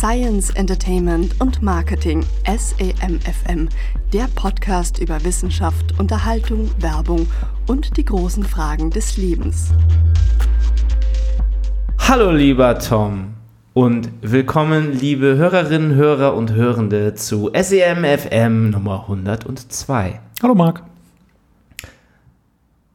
[0.00, 3.68] Science, Entertainment und Marketing SEMFM,
[4.14, 7.26] der Podcast über Wissenschaft, Unterhaltung, Werbung
[7.66, 9.74] und die großen Fragen des Lebens.
[11.98, 13.34] Hallo lieber Tom
[13.74, 20.18] und willkommen liebe Hörerinnen, Hörer und Hörende zu SEMFM Nummer 102.
[20.42, 20.82] Hallo Marc.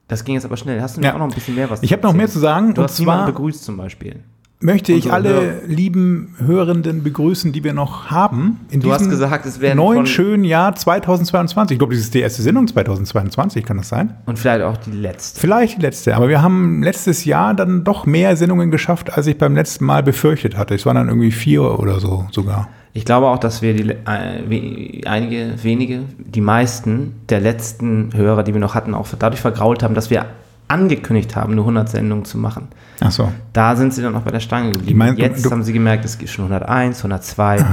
[0.08, 0.82] Das ging jetzt aber schnell.
[0.82, 1.14] Hast du mir Ja.
[1.14, 2.74] auch noch ein bisschen mehr was Ich habe noch mehr zu sagen.
[2.74, 4.24] Du und hast zwar begrüßt zum Beispiel.
[4.66, 5.54] Möchte ich alle Hörer.
[5.68, 8.60] lieben Hörenden begrüßen, die wir noch haben.
[8.70, 11.76] In Du hast gesagt, es werden neuen von- schönen Jahr 2022.
[11.76, 14.16] Ich glaube, das ist die erste Sendung 2022, kann das sein?
[14.26, 15.40] Und vielleicht auch die letzte.
[15.40, 16.16] Vielleicht die letzte.
[16.16, 20.04] Aber wir haben letztes Jahr dann doch mehr Sendungen geschafft, als ich beim letzten Mal
[20.04, 20.76] befürchtet hatte.
[20.76, 22.68] Es waren dann irgendwie vier oder so sogar.
[22.94, 28.54] Ich glaube auch, dass wir die, äh, einige, wenige, die meisten der letzten Hörer, die
[28.54, 30.26] wir noch hatten, auch dadurch vergrault haben, dass wir
[30.68, 32.68] angekündigt haben, nur 100 Sendungen zu machen.
[33.02, 33.32] Ach so.
[33.54, 34.98] Da sind sie dann noch bei der Stange geblieben.
[34.98, 37.64] meinst- Jetzt du- haben sie gemerkt, es gibt schon 101, 102.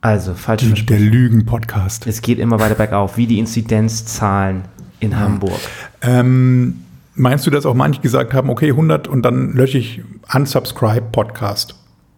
[0.00, 1.02] Also, falsch Der versprochen.
[1.10, 2.06] Lügen-Podcast.
[2.06, 4.62] Es geht immer weiter bergauf, wie die Inzidenzzahlen
[4.98, 5.60] in Hamburg.
[6.02, 6.82] Ähm,
[7.14, 10.02] meinst du, dass auch manche gesagt haben, okay, 100 und dann lösche ich
[10.34, 11.74] Unsubscribe Podcast?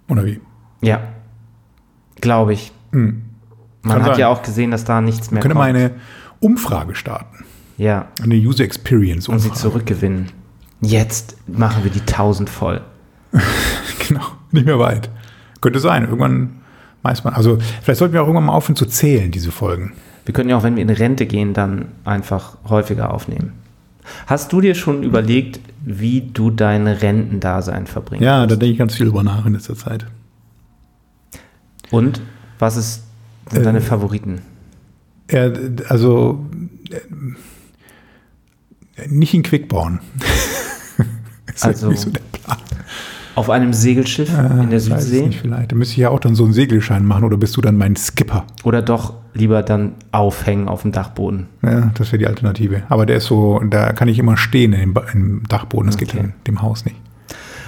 [0.08, 0.40] Oder wie?
[0.80, 1.00] Ja,
[2.20, 2.72] glaube ich.
[2.92, 3.22] Man
[3.82, 4.18] Kann hat sein.
[4.20, 5.72] ja auch gesehen, dass da nichts mehr Können wir kommt.
[5.74, 5.90] mal eine
[6.40, 7.44] Umfrage starten.
[7.78, 10.26] Ja, Eine User Experience und sie zurückgewinnen.
[10.80, 12.80] Jetzt machen wir die 1000 voll.
[14.08, 15.08] Genau, nicht mehr weit.
[15.60, 16.02] Könnte sein.
[16.02, 16.60] Irgendwann
[17.02, 17.34] weiß man.
[17.34, 19.92] Also, vielleicht sollten wir auch irgendwann mal aufhören zu zählen, diese Folgen.
[20.24, 23.52] Wir können ja auch, wenn wir in Rente gehen, dann einfach häufiger aufnehmen.
[24.26, 28.24] Hast du dir schon überlegt, wie du dein Rentendasein verbringst?
[28.24, 30.06] Ja, da denke ich ganz viel drüber nach in letzter Zeit.
[31.90, 32.20] Und
[32.58, 33.04] was ist,
[33.50, 34.42] sind Äh, deine Favoriten?
[35.30, 35.50] Ja,
[35.88, 36.44] also
[36.90, 36.96] äh,
[39.08, 40.00] nicht in Quickborn.
[41.54, 42.58] ist Also- irgendwie so der Plan.
[43.34, 45.26] Auf einem Segelschiff in der Südsee?
[45.26, 45.72] nicht vielleicht.
[45.72, 47.96] Da müsste ich ja auch dann so einen Segelschein machen oder bist du dann mein
[47.96, 48.44] Skipper?
[48.62, 51.46] Oder doch lieber dann aufhängen auf dem Dachboden?
[51.62, 52.82] Ja, das wäre die Alternative.
[52.90, 55.86] Aber der ist so, da kann ich immer stehen in dem, Ba- im Dachboden.
[55.86, 56.24] Das geht Okay.
[56.24, 56.96] in dem Haus nicht.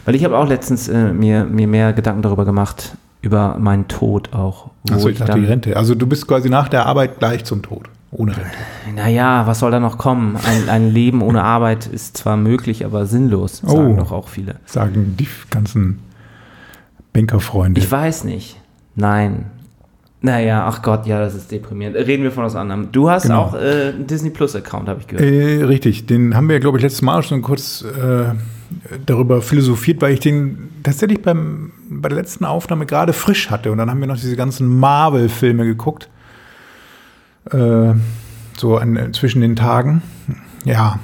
[0.04, 4.34] Weil ich habe auch letztens äh, mir, mir mehr Gedanken darüber gemacht, über meinen Tod
[4.34, 4.70] auch.
[4.90, 5.78] Achso, ich dachte die Rente.
[5.78, 7.88] Also du bist quasi nach der Arbeit gleich zum Tod.
[8.16, 8.50] Ohne Rente.
[8.94, 10.36] Naja, was soll da noch kommen?
[10.36, 13.97] Ein, ein Leben ohne Arbeit ist zwar möglich, aber sinnlos, sagen Oh.
[13.97, 14.54] doch auch viele.
[14.66, 15.98] Sagen die ganzen
[17.12, 17.80] Bankerfreunde.
[17.80, 18.60] Ich weiß nicht.
[18.94, 19.47] Nein.
[20.20, 21.97] Naja, ach Gott, ja, das ist deprimierend.
[21.97, 22.91] Reden wir von was anderem.
[22.92, 23.42] Du hast Genau.
[23.42, 25.28] auch äh, einen Disney Plus Account, habe ich gehört.
[25.31, 28.32] Äh, richtig, den haben wir, glaube ich, letztes Mal schon kurz äh,
[29.04, 33.70] darüber philosophiert, weil ich den tatsächlich beim, bei der letzten Aufnahme gerade frisch hatte.
[33.70, 36.08] Und dann haben wir noch diese ganzen Marvel-Filme geguckt.
[37.50, 37.94] Äh,
[38.56, 40.03] so an, zwischen den Tagen.
[40.65, 40.99] Ja,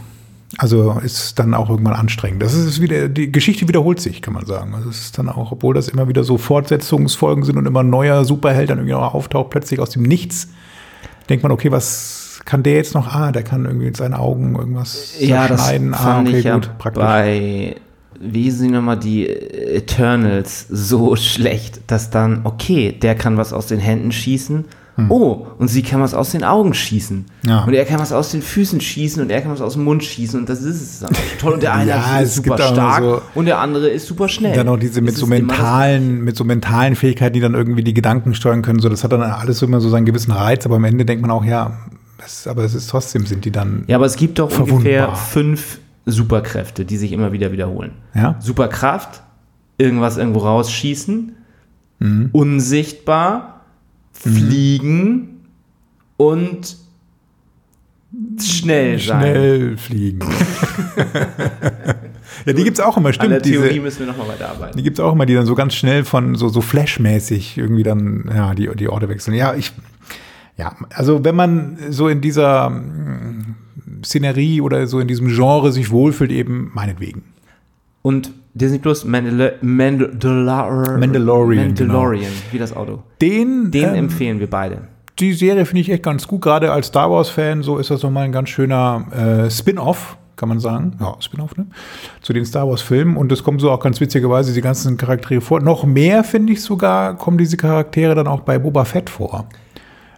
[0.58, 2.42] also ist dann auch irgendwann anstrengend.
[2.42, 4.74] Das ist wieder, die Geschichte wiederholt sich, kann man sagen.
[4.74, 7.90] Also es ist dann auch, obwohl das immer wieder so Fortsetzungsfolgen sind und immer ein
[7.90, 10.48] neuer Superheld dann irgendwie noch auftaucht, plötzlich aus dem Nichts,
[11.28, 13.14] denkt man, okay, was kann der jetzt noch?
[13.14, 16.54] Ah, der kann irgendwie mit seinen Augen irgendwas ja, das fand ah, okay, ich ja
[16.54, 17.02] gut, praktisch.
[17.02, 17.76] bei,
[18.20, 23.78] wie sie nochmal, die Eternals so schlecht, dass dann, okay, der kann was aus den
[23.78, 24.64] Händen schießen.
[25.08, 27.16] Oh, und sie kann was aus den Augen schießen.
[27.42, 27.50] Hm.
[27.50, 27.64] Ja.
[27.64, 30.04] Und er kann was aus den Füßen schießen und er kann was aus dem Mund
[30.04, 30.38] schießen.
[30.40, 31.52] Und das ist es dann auch toll.
[31.54, 34.54] Und der eine Ja, ist super auch stark so- und der andere ist super schnell.
[34.54, 38.34] Dann noch diese mit so mentalen, mit so mentalen Fähigkeiten, die dann irgendwie die Gedanken
[38.34, 38.80] steuern können.
[38.80, 41.30] So, das hat dann alles immer so seinen gewissen Reiz, aber am Ende denkt man
[41.30, 41.78] auch, ja,
[42.22, 43.84] es, aber es ist trotzdem, sind die dann.
[43.86, 47.92] Ja, aber es gibt doch ungefähr fünf Superkräfte, die sich immer wieder wiederholen.
[48.14, 48.36] Ja?
[48.40, 49.22] Superkraft,
[49.78, 51.36] irgendwas irgendwo rausschießen,
[52.02, 52.30] Mhm.
[52.32, 53.59] unsichtbar,
[54.12, 55.40] fliegen
[56.16, 56.76] und
[58.40, 59.20] schnell sein.
[59.20, 60.20] Schnell fliegen.
[62.46, 63.30] ja, die gibt es auch immer, An stimmt.
[63.32, 64.76] der Theorie Diese, müssen wir nochmal weiterarbeiten.
[64.76, 67.82] die gibt es auch immer, die dann so ganz schnell von so, so flashmäßig irgendwie
[67.82, 69.34] dann, ja, die, die Orte wechseln.
[69.34, 69.72] Ja, ich,
[70.56, 73.56] ja, also wenn man so in dieser mm,
[74.04, 77.22] Szenerie oder so in diesem Genre sich wohlfühlt, eben meinetwegen.
[78.02, 83.02] Und Disney Plus Mandal Mandalor Mandalorian, Mandalorian, wie das Auto.
[83.20, 84.82] Den, Den ähm, empfehlen wir beide.
[85.18, 86.40] die Serie finde ich echt ganz gut.
[86.42, 89.06] Gerade als Star Wars-Fan, so ist das nochmal ein ganz schöner
[89.46, 90.96] äh, Spin-off, kann man sagen.
[90.98, 91.66] Ja, Spin-off, ne?
[92.22, 93.16] Zu den Star Wars-Filmen.
[93.16, 95.60] Und es kommen so auch ganz witzigerweise die ganzen Charaktere vor.
[95.60, 99.46] Noch mehr, finde ich sogar, kommen diese Charaktere dann auch bei Boba Fett vor.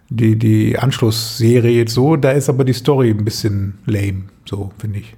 [0.09, 4.99] Die, die Anschlussserie jetzt so, da ist aber die Story ein bisschen lame, so finde
[4.99, 5.15] ich.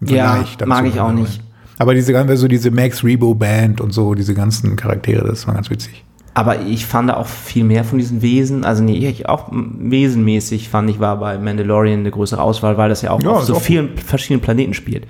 [0.00, 0.68] Im Ja, Vergleich dazu.
[0.68, 1.40] mag ich auch nicht.
[1.82, 5.54] Aber diese ganze, so diese Max Rebo Band und so, diese ganzen Charaktere, das war
[5.54, 6.04] ganz witzig.
[6.32, 10.88] Aber ich fand auch viel mehr von diesen Wesen, also nee, ich auch wesenmäßig fand
[10.90, 13.96] ich, war bei Mandalorian eine größere Auswahl, weil das ja auch Ja, auf so vielen
[13.98, 15.08] verschiedenen Planeten spielt.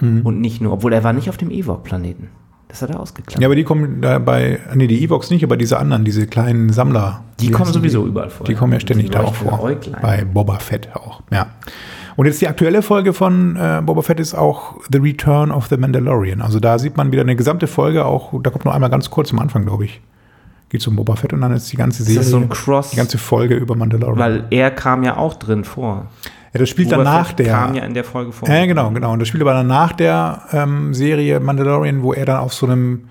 [0.00, 2.28] Und nicht nur, obwohl er war nicht auf dem Ewok-Planeten.
[2.68, 3.40] Das hat er ausgeklappt.
[3.40, 6.72] Ja, aber die kommen da bei, nee, die Evox nicht, aber diese anderen, diese kleinen
[6.72, 7.22] Sammler.
[7.38, 8.46] die wie kommen sowieso überall vor.
[8.46, 9.58] Die kommen ja ständig da auch vor.
[9.58, 10.02] Leuchtfeueräuglein.
[10.02, 11.48] Bei Boba Fett auch, ja.
[12.16, 15.76] Und jetzt die aktuelle Folge von äh, Boba Fett ist auch The Return of the
[15.76, 16.42] Mandalorian.
[16.42, 19.32] Also da sieht man wieder eine gesamte Folge, auch, da kommt noch einmal ganz kurz
[19.32, 20.00] am Anfang, glaube ich.
[20.68, 22.90] Geht um Boba Fett und dann ist die ganze Serie, das so ein Cross?
[22.90, 24.18] die ganze Folge über Mandalorian.
[24.18, 26.06] Weil er kam ja auch drin vor.
[26.54, 27.52] ja, das spielt Boba dann nach Fett der.
[27.52, 28.48] kam ja in der Folge vor.
[28.48, 29.12] Ja, genau, genau.
[29.12, 32.66] Und das spielt aber dann nach der ähm, Serie Mandalorian, wo er dann auf so
[32.66, 33.04] einem,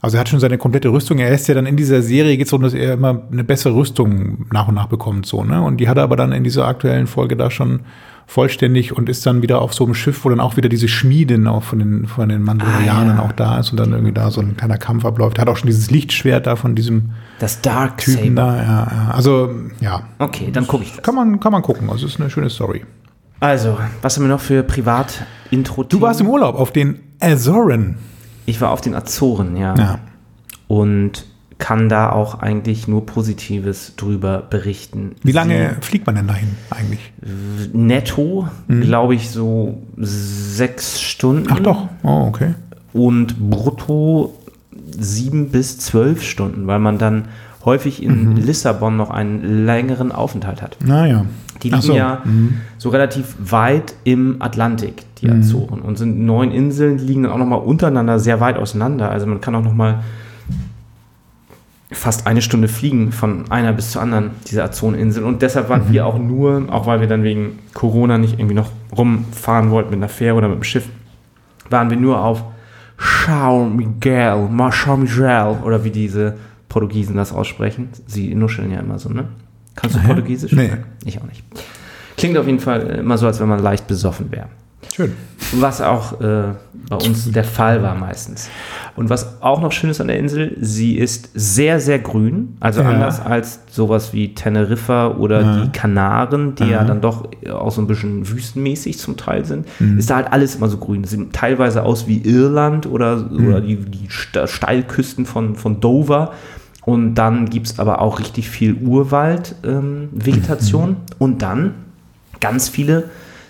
[0.00, 1.18] also er hat schon seine komplette Rüstung.
[1.18, 3.76] Er ist ja dann in dieser Serie geht es darum, dass er immer eine bessere
[3.76, 5.62] Rüstung nach und nach bekommt, so, ne?
[5.62, 7.82] Und die hat er aber dann in dieser aktuellen Folge da schon
[8.32, 11.46] vollständig und ist dann wieder auf so einem Schiff, wo dann auch wieder diese Schmiedin
[11.46, 13.28] auch von den, von den Mandalorianern Ah, ja.
[13.28, 15.38] auch da ist und dann irgendwie da so ein kleiner Kampf abläuft.
[15.38, 18.52] Hat auch schon dieses Lichtschwert da von diesem Das Dark Typen Saber.
[18.52, 19.10] da, ja, ja.
[19.12, 19.50] Also,
[19.80, 20.02] ja.
[20.18, 21.02] Okay, dann gucke ich das.
[21.02, 21.90] Kann man, kann man gucken.
[21.90, 22.84] Also, es ist eine schöne Story.
[23.40, 25.84] Also, was haben wir noch für Privat-Intro?
[25.84, 27.96] Du warst im Urlaub auf den Azoren.
[28.46, 29.74] Ich war auf den Azoren, ja.
[29.76, 29.98] Ja.
[30.68, 31.26] Und
[31.62, 35.12] kann da auch eigentlich nur Positives drüber berichten.
[35.22, 37.12] Wie lange fliegt man denn dahin eigentlich?
[37.22, 41.46] Sie, netto, glaube ich, so sechs Stunden.
[41.48, 41.86] Ach doch.
[42.02, 42.54] Oh, okay.
[42.92, 44.36] Und brutto
[44.90, 47.26] sieben bis zwölf Stunden, weil man dann
[47.64, 50.78] häufig in Lissabon noch einen längeren Aufenthalt hat.
[50.84, 51.26] Naja.
[51.62, 51.94] Die liegen so.
[51.94, 52.24] ja
[52.78, 55.80] so relativ weit im Atlantik, die Azoren.
[55.80, 59.12] Und sind neun Inseln, die liegen dann auch nochmal untereinander sehr weit auseinander.
[59.12, 60.00] Also man kann auch nochmal
[61.92, 65.24] fast eine Stunde fliegen von einer bis zur anderen dieser Azoreninsel.
[65.24, 68.70] Und deshalb waren wir auch nur, auch weil wir dann wegen Corona nicht irgendwie noch
[68.96, 70.88] rumfahren wollten mit einer Fähre oder mit dem Schiff,
[71.70, 72.44] waren wir nur auf
[72.98, 76.36] Chao Miguel, Chao Miguel oder wie diese
[76.68, 77.88] Portugiesen das aussprechen.
[78.06, 79.28] Sie nuscheln ja immer so, ne?
[79.74, 80.00] Kannst du?
[80.00, 80.52] Portugiesisch?
[80.52, 80.70] Nee.
[81.04, 81.42] Ich auch nicht.
[82.16, 84.48] Klingt auf jeden Fall äh, immer so, als wenn man leicht besoffen wäre.
[84.94, 85.12] Schön.
[85.54, 86.52] Was auch äh,
[86.90, 88.50] bei uns der Fall war meistens.
[88.94, 92.56] Und was auch noch schön ist an der Insel, sie ist sehr, sehr grün.
[92.60, 92.90] Also Ja.
[92.90, 95.64] anders als sowas wie Teneriffa oder Ja.
[95.64, 96.84] die Kanaren, die ja Aha.
[96.84, 99.98] dann doch auch so ein bisschen wüstenmäßig zum Teil sind, Mhm.
[99.98, 101.04] ist da halt alles immer so grün.
[101.04, 103.48] Sieht teilweise aus wie Irland oder, Mhm.
[103.48, 106.32] oder die, die Steilküsten von, von Dover.
[106.84, 109.62] Und dann gibt es aber auch richtig viel Urwald-Vegetation.
[109.64, 110.88] Ähm, Vegetation.
[110.90, 110.96] Mhm.
[111.18, 111.74] Und dann
[112.40, 113.04] ganz viele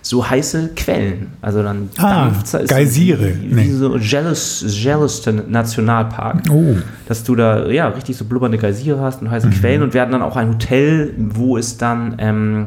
[0.04, 1.28] so heiße Quellen.
[1.40, 3.34] Also dann Ah, dampft's, da ist Geysire.
[3.40, 3.70] Wie, wie Nee.
[3.70, 6.42] so Yellowstone Yellowstone Nationalpark.
[6.50, 6.76] Oh.
[7.06, 9.52] Dass du da ja richtig so blubbernde Geysire hast und heiße Mhm.
[9.52, 9.82] Quellen.
[9.82, 12.66] Und wir hatten dann auch ein Hotel, wo es dann ähm,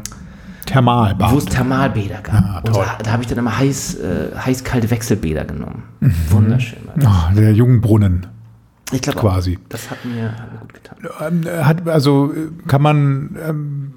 [0.66, 1.32] Thermalbad.
[1.32, 2.34] wo es Thermalbäder gab.
[2.36, 5.84] Ah, und da, da habe ich dann immer heiß, äh, heiß-kalte Wechselbäder genommen.
[6.00, 6.14] Mhm.
[6.30, 6.80] Wunderschön.
[6.96, 7.06] Das.
[7.06, 8.26] Ah, der Jungbrunnen
[8.92, 9.60] Ich glaube, quasi.
[9.70, 10.98] das hat mir, hat mir gut getan.
[11.22, 13.94] Ähm, Hat, also äh, kann man ähm,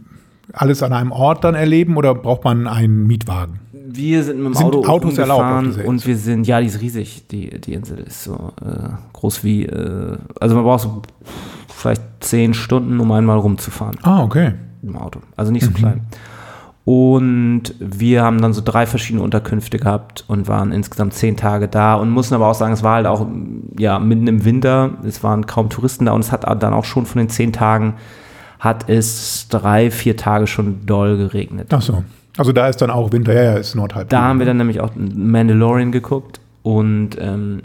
[0.52, 3.60] alles an einem Ort dann erleben oder braucht man einen Mietwagen?
[3.72, 7.26] Wir sind mit dem Sind Auto Autos erlaubt und wir sind, ja, die ist riesig,
[7.28, 11.02] die, die Insel ist so äh, groß wie, äh, also man braucht so
[11.68, 14.52] vielleicht zehn Stunden, um einmal rumzufahren Ah, okay.
[14.82, 16.02] im Auto, also nicht so klein.
[16.84, 21.94] Und wir haben dann so drei verschiedene Unterkünfte gehabt und waren insgesamt zehn Tage da
[21.96, 23.26] und mussten aber auch sagen, es war halt auch
[23.78, 27.04] ja, mitten im Winter, es waren kaum Touristen da und es hat dann auch schon
[27.04, 27.94] von den zehn Tagen
[28.58, 31.68] hat es drei, vier Tage schon doll geregnet.
[31.72, 32.02] Ach so.
[32.36, 33.32] Also da ist dann auch Winter.
[33.34, 34.16] Ja, ja, ist Nordhalbkugel.
[34.18, 37.62] Da haben wir dann nämlich auch Mandalorian geguckt und ähm,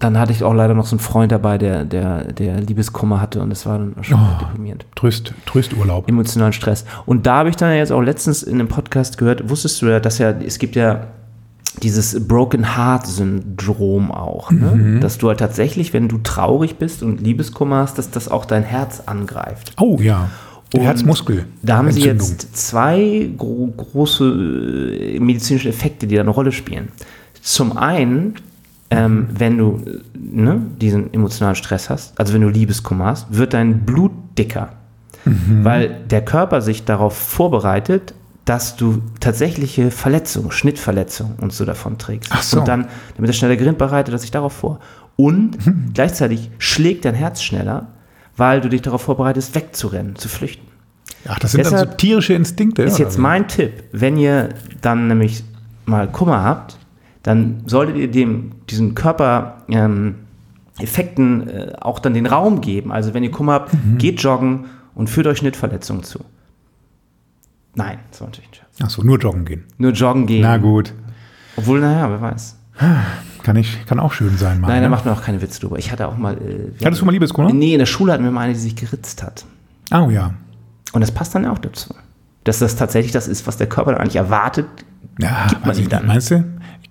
[0.00, 3.40] dann hatte ich auch leider noch so einen Freund dabei, der, der, der Liebeskummer hatte
[3.40, 4.38] und das war dann schon Oh.
[4.44, 4.86] deprimierend.
[4.94, 6.08] Tröst, Trösturlaub.
[6.08, 6.84] Emotionalen Stress.
[7.04, 9.98] Und da habe ich dann jetzt auch letztens in einem Podcast gehört, wusstest du ja,
[9.98, 11.08] dass ja, es gibt ja
[11.82, 14.72] dieses Broken Heart Syndrom auch, ne?
[14.74, 15.00] Mhm.
[15.00, 18.62] dass du halt tatsächlich, wenn du traurig bist und Liebeskummer hast, dass das auch dein
[18.64, 19.72] Herz angreift.
[19.78, 20.30] Oh ja.
[20.74, 21.46] Und Herzmuskel.
[21.62, 24.24] Da haben sie jetzt zwei gro große
[25.14, 26.88] äh, medizinische Effekte, die da eine Rolle spielen.
[27.40, 28.34] Zum einen,
[28.90, 33.54] ähm, wenn du äh, ne, diesen emotionalen Stress hast, also wenn du Liebeskummer hast, wird
[33.54, 34.70] dein Blut dicker,
[35.24, 35.64] Mhm.
[35.64, 38.14] weil der Körper sich darauf vorbereitet,
[38.48, 42.30] dass du tatsächliche Verletzungen, Schnittverletzungen und so davon trägst.
[42.32, 42.60] Ach so.
[42.60, 42.86] Und dann,
[43.16, 44.78] damit der schneller gerinnt, bereitet er sich darauf vor.
[45.16, 45.90] Und Mhm.
[45.92, 47.88] gleichzeitig schlägt dein Herz schneller,
[48.36, 50.66] weil du dich darauf vorbereitest, wegzurennen, zu flüchten.
[51.26, 52.82] Ach, das sind dann Deshalb so tierische Instinkte.
[52.82, 54.50] Ist jetzt mein Tipp, wenn ihr
[54.80, 55.42] dann nämlich
[55.84, 56.78] mal Kummer habt,
[57.24, 60.14] dann solltet ihr dem, diesen Körper ähm,
[60.78, 62.92] Effekten äh, auch dann den Raum geben.
[62.92, 63.98] Also wenn ihr Kummer habt, Mhm.
[63.98, 66.20] geht joggen und führt euch Schnittverletzungen zu.
[67.78, 68.68] Nein, das war natürlich ein Scherz.
[68.82, 69.64] Ach so, nur joggen gehen.
[69.78, 70.42] Nur joggen gehen.
[70.42, 70.92] Na gut.
[71.56, 72.56] Obwohl, naja, wer weiß.
[73.42, 74.60] Kann, ich, kann auch schön sein.
[74.60, 75.78] Mal, Nein, da macht mir auch keine Witze drüber.
[75.78, 76.34] Ich hatte auch mal.
[76.34, 77.52] Äh, Hattest du mal Liebeskummer?
[77.52, 79.44] Nee, in der Schule hatten wir mal eine, die sich geritzt hat.
[79.92, 80.34] Oh ja.
[80.92, 81.94] Und das passt dann ja auch dazu.
[82.44, 84.66] Dass das tatsächlich das ist, was der Körper dann eigentlich erwartet,
[85.18, 86.06] Ja, Gibt man weiß ihm ich dann.
[86.06, 86.44] Meinst du?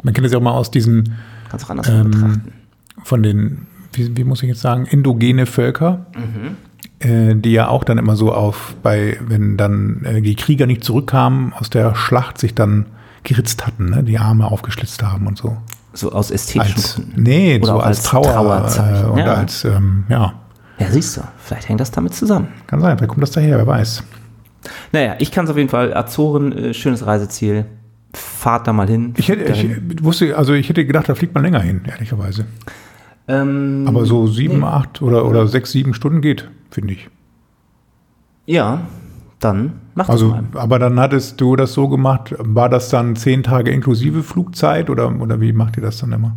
[0.03, 1.15] Man kennt das ja auch mal aus diesen
[1.49, 2.53] kannst du auch anders Ähm, betrachten.
[3.03, 6.19] von den, wie, wie muss ich jetzt sagen, endogene Völker, äh,
[7.03, 11.53] die ja auch dann immer so auf, bei, wenn dann äh, die Krieger nicht zurückkamen
[11.53, 12.87] aus der Schlacht, sich dann
[13.23, 14.03] geritzt hatten, ne?
[14.03, 15.57] die Arme aufgeschlitzt haben und so.
[15.93, 17.23] So aus ästhetischen Als, Gründen.
[17.23, 19.33] nee, Oder so als, als Trauer Trauerzeichen, äh, und ja.
[19.33, 20.33] als, ähm, ja,
[20.79, 22.47] Ja, siehst du, vielleicht hängt das damit zusammen.
[22.67, 24.03] kann sein, vielleicht kommt das daher, wer weiß.
[24.91, 25.95] Naja, ich kann es auf jeden Fall.
[25.95, 27.65] Azoren, äh, schönes Reiseziel.
[28.13, 29.13] Fahrt da mal hin.
[29.17, 32.45] Ich hätte, ich wusste, also ich hätte gedacht, da fliegt man länger hin, ehrlicherweise.
[33.27, 34.65] Ähm, Aber so sieben, nee.
[34.65, 37.09] acht oder, oder sechs, sieben Stunden geht, finde ich.
[38.45, 38.81] Ja,
[39.39, 40.61] dann mach Also, das mal.
[40.61, 45.13] aber dann hattest du das so gemacht, war das dann zehn Tage inklusive Flugzeit oder,
[45.19, 46.35] oder wie macht ihr das dann immer?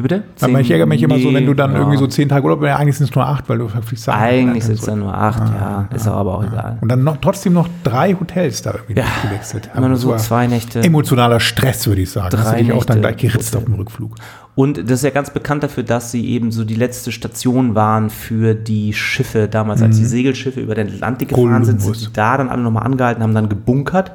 [0.00, 0.22] Wie bitte?
[0.38, 1.78] Weil ich ärgere mich immer so, wenn du dann ja.
[1.78, 4.14] irgendwie so zehn Tage Urlaub, ja, eigentlich sind es nur acht, weil du fliegst dann-
[4.18, 5.88] Eigentlich sind es dann nur acht, ja.
[5.94, 6.78] Ist auch aber auch egal.
[6.80, 9.68] Und dann noch, trotzdem noch drei Hotels da irgendwie Ja, gewechselt.
[9.74, 10.80] immer nur das so zwei Nächte.
[10.82, 12.34] Emotionaler Stress, würde ich sagen.
[12.34, 14.14] Hast du Drei dich auch dann gleich geritzt auf dem Rückflug.
[14.54, 18.08] Und das ist ja ganz bekannt dafür, dass sie eben so die letzte Station waren
[18.10, 22.00] für die Schiffe damals, als die Segelschiffe über den Atlantik gefahren sind, sind Mhm.
[22.00, 24.12] Die da dann alle nochmal angehalten, haben dann gebunkert.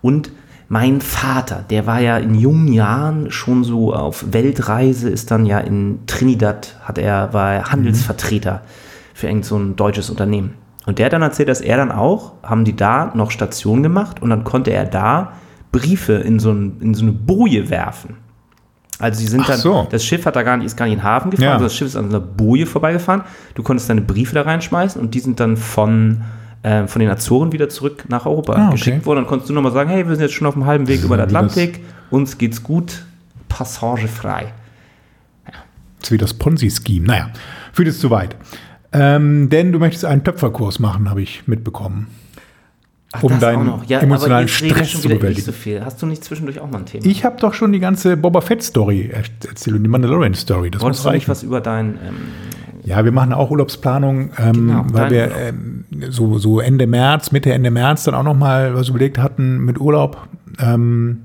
[0.00, 0.30] Und
[0.68, 5.58] mein Vater, der war ja in jungen Jahren schon so auf Weltreise, ist dann ja
[5.60, 8.62] in Trinidad, hat er, war er Handelsvertreter
[9.14, 10.54] für irgend so ein deutsches Unternehmen.
[10.86, 14.20] Und der hat dann erzählt, dass er dann auch, haben die da noch Station gemacht
[14.22, 15.32] und dann konnte er da
[15.72, 18.16] Briefe in so, ein, in so eine Boje werfen.
[18.98, 19.86] Also sie sind Ach dann, so.
[19.90, 21.50] das Schiff hat da gar nicht, ist gar nicht in den Hafen gefahren, Ja.
[21.52, 23.22] sondern das Schiff ist an einer Boje vorbeigefahren.
[23.54, 26.22] Du konntest deine Briefe da reinschmeißen und die sind dann von,
[26.62, 28.72] äh, von den Azoren wieder zurück nach Europa Ah, okay.
[28.72, 29.18] geschickt worden.
[29.20, 31.16] Dann konntest du nochmal sagen, hey, wir sind jetzt schon auf dem halben Weg über
[31.16, 33.04] den Atlantik, uns geht's gut,
[33.48, 34.52] Passage frei.
[36.00, 37.06] Das ist wie das Ponzi-Scheme.
[37.06, 37.30] Naja,
[37.72, 38.36] führt jetzt zu weit.
[38.92, 42.06] Ähm, denn du möchtest einen Töpferkurs machen, habe ich mitbekommen.
[43.12, 43.84] Ach, Um das deinen auch noch.
[43.86, 45.46] Ja, emotionalen Stress schon zu wieder bewältigen.
[45.46, 45.84] Nicht so viel.
[45.84, 47.04] Hast du nicht zwischendurch auch mal ein Thema?
[47.06, 50.70] Ich habe doch schon die ganze Boba Fett-Story er- erzählt und die Mandalorian-Story.
[50.70, 51.30] Das Wolltest muss du nicht reichen.
[51.30, 52.16] was über dein, ähm,
[52.84, 57.52] Ja, wir machen auch Urlaubsplanung, ähm, Genau, weil wir ähm, so, so Ende März, Mitte,
[57.52, 60.28] Ende März dann auch noch mal was überlegt hatten mit Urlaub.
[60.60, 61.22] Ähm,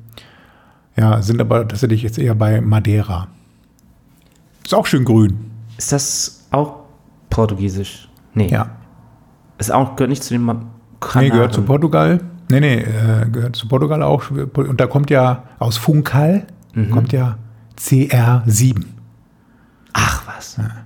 [0.95, 3.27] ja, sind aber tatsächlich jetzt eher bei Madeira.
[4.63, 5.37] Ist auch schön grün.
[5.77, 6.75] ist das auch
[7.29, 8.09] portugiesisch?
[8.33, 8.47] Nee.
[8.47, 8.69] Ja.
[9.57, 10.59] Ist auch, gehört nicht zu den Ma- Nee,
[10.99, 11.31] Kanaren.
[11.31, 12.19] gehört zu Portugal.
[12.49, 14.23] Nee, nee, äh, gehört zu Portugal auch.
[14.31, 16.89] Und da kommt ja aus Funchal, Mhm.
[16.91, 17.37] kommt ja
[17.77, 18.85] CR7.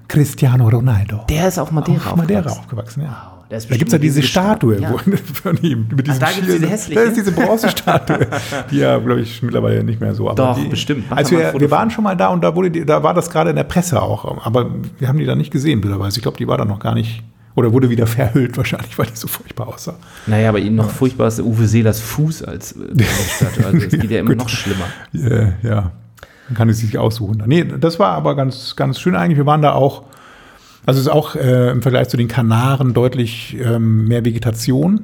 [0.08, 0.14] Ach.
[0.14, 1.26] Cristiano Ronaldo.
[1.30, 3.02] Der ist auf Madeira auf Madeira aufgewachsen.
[3.02, 3.32] aufgewachsen, ja.
[3.50, 4.92] Wow, Da gibt es ja diese Statue Ja.
[4.92, 4.98] wo,
[5.34, 5.88] von ihm.
[5.96, 6.62] Mit diesem da gibt's Schild.
[6.62, 7.00] diese hässliche?
[7.00, 8.28] Das ist diese Bronzestatue.
[8.72, 10.30] die ja, glaube ich, mittlerweile nicht mehr so.
[10.30, 11.06] Aber Doch, die, bestimmt.
[11.10, 12.86] Mach Als da mal ein wir, wir waren schon mal da und da, wurde die,
[12.86, 14.46] da war das gerade in der Presse auch.
[14.46, 16.18] Aber wir haben die da nicht gesehen, blöderweise.
[16.18, 17.24] Ich glaube, die war da noch gar nicht.
[17.56, 19.96] Oder wurde wieder verhüllt wahrscheinlich, weil die so furchtbar aussah.
[20.28, 23.04] Naja, aber noch furchtbar ist der Uwe Seelers Fuß als äh,
[23.36, 23.66] Statue.
[23.66, 24.86] Also es geht ja immer noch schlimmer.
[25.16, 25.92] Äh, ja,
[26.48, 27.44] man kann es sich aussuchen.
[27.46, 29.38] Nee, das war aber ganz, ganz schön eigentlich.
[29.38, 30.04] Wir waren da auch,
[30.86, 35.04] also es ist auch äh, im Vergleich zu den Kanaren deutlich ähm, mehr Vegetation.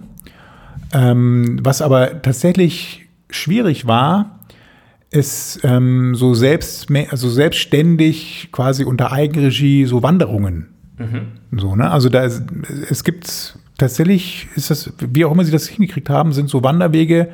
[0.94, 4.40] Ähm, was aber tatsächlich schwierig war,
[5.12, 10.70] ist ähm, so selbst, also selbstständig quasi unter Eigenregie so Wanderungen.
[11.60, 11.92] So, ne?
[11.92, 12.44] Also da ist,
[12.90, 17.30] es gibt tatsächlich, ist das, wie auch immer sie das hingekriegt haben, sind so Wanderwege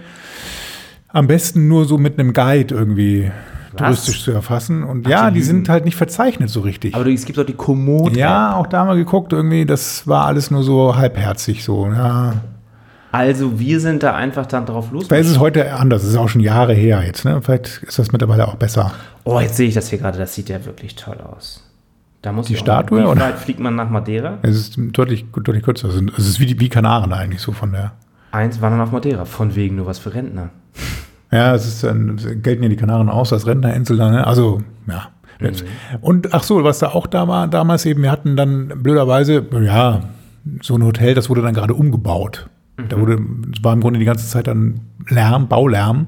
[1.10, 3.32] am besten nur so mit einem Guide irgendwie
[3.76, 4.84] touristisch zu erfassen.
[4.84, 6.96] Und ja, die sind halt nicht verzeichnet so richtig.
[6.96, 8.16] Aber es gibt auch die Komoot.
[8.16, 11.88] ja, auch da mal geguckt, irgendwie, das war alles nur so halbherzig so.
[11.88, 12.34] Ja.
[13.12, 15.08] Also wir sind da einfach dann drauf los.
[15.08, 17.42] Vielleicht ist es heute anders, es ist auch schon Jahre her jetzt, ne?
[17.42, 18.92] Vielleicht ist das mittlerweile auch besser.
[19.24, 20.18] Oh, jetzt sehe ich das hier gerade.
[20.20, 21.64] Das sieht ja wirklich toll aus.
[22.22, 24.38] Da muss Die ich auch- Statue, Wie weit fliegt man nach Madeira?
[24.44, 25.88] Es ist deutlich, deutlich kürzer.
[25.88, 27.94] Es ist- es ist wie, die, wie Kanaren eigentlich so von der.
[28.32, 29.26] Eins war dann auf Madeira.
[29.26, 30.50] Von wegen nur was für Rentner.
[31.32, 34.26] Ja, es ist dann, gelten ja die Kanaren aus als Rentnerinsel da, ne?
[34.28, 35.10] Also, ja.
[35.40, 35.52] Mhm.
[36.02, 40.02] Und ach so, was da auch da war damals eben, wir hatten dann blöderweise, ja,
[40.62, 42.50] so ein Hotel, das wurde dann gerade umgebaut.
[42.90, 43.02] Da Mhm.
[43.02, 43.20] wurde,
[43.56, 46.08] es war im Grunde die ganze Zeit dann Lärm, Baulärm.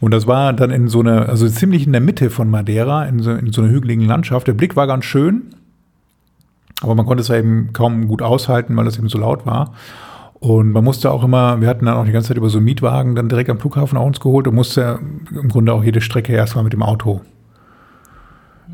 [0.00, 3.20] Und das war dann in so einer, also ziemlich in der Mitte von Madeira, in
[3.22, 4.46] so, in so einer hügeligen Landschaft.
[4.46, 5.42] Der Blick war ganz schön,
[6.82, 9.72] aber man konnte es eben kaum gut aushalten, weil es eben so laut war.
[10.40, 12.66] Und man musste auch immer, wir hatten dann auch die ganze Zeit über so einen
[12.66, 14.98] Mietwagen dann direkt am Flughafen auch uns geholt und musste
[15.30, 17.22] im Grunde auch jede Strecke erstmal mit dem Auto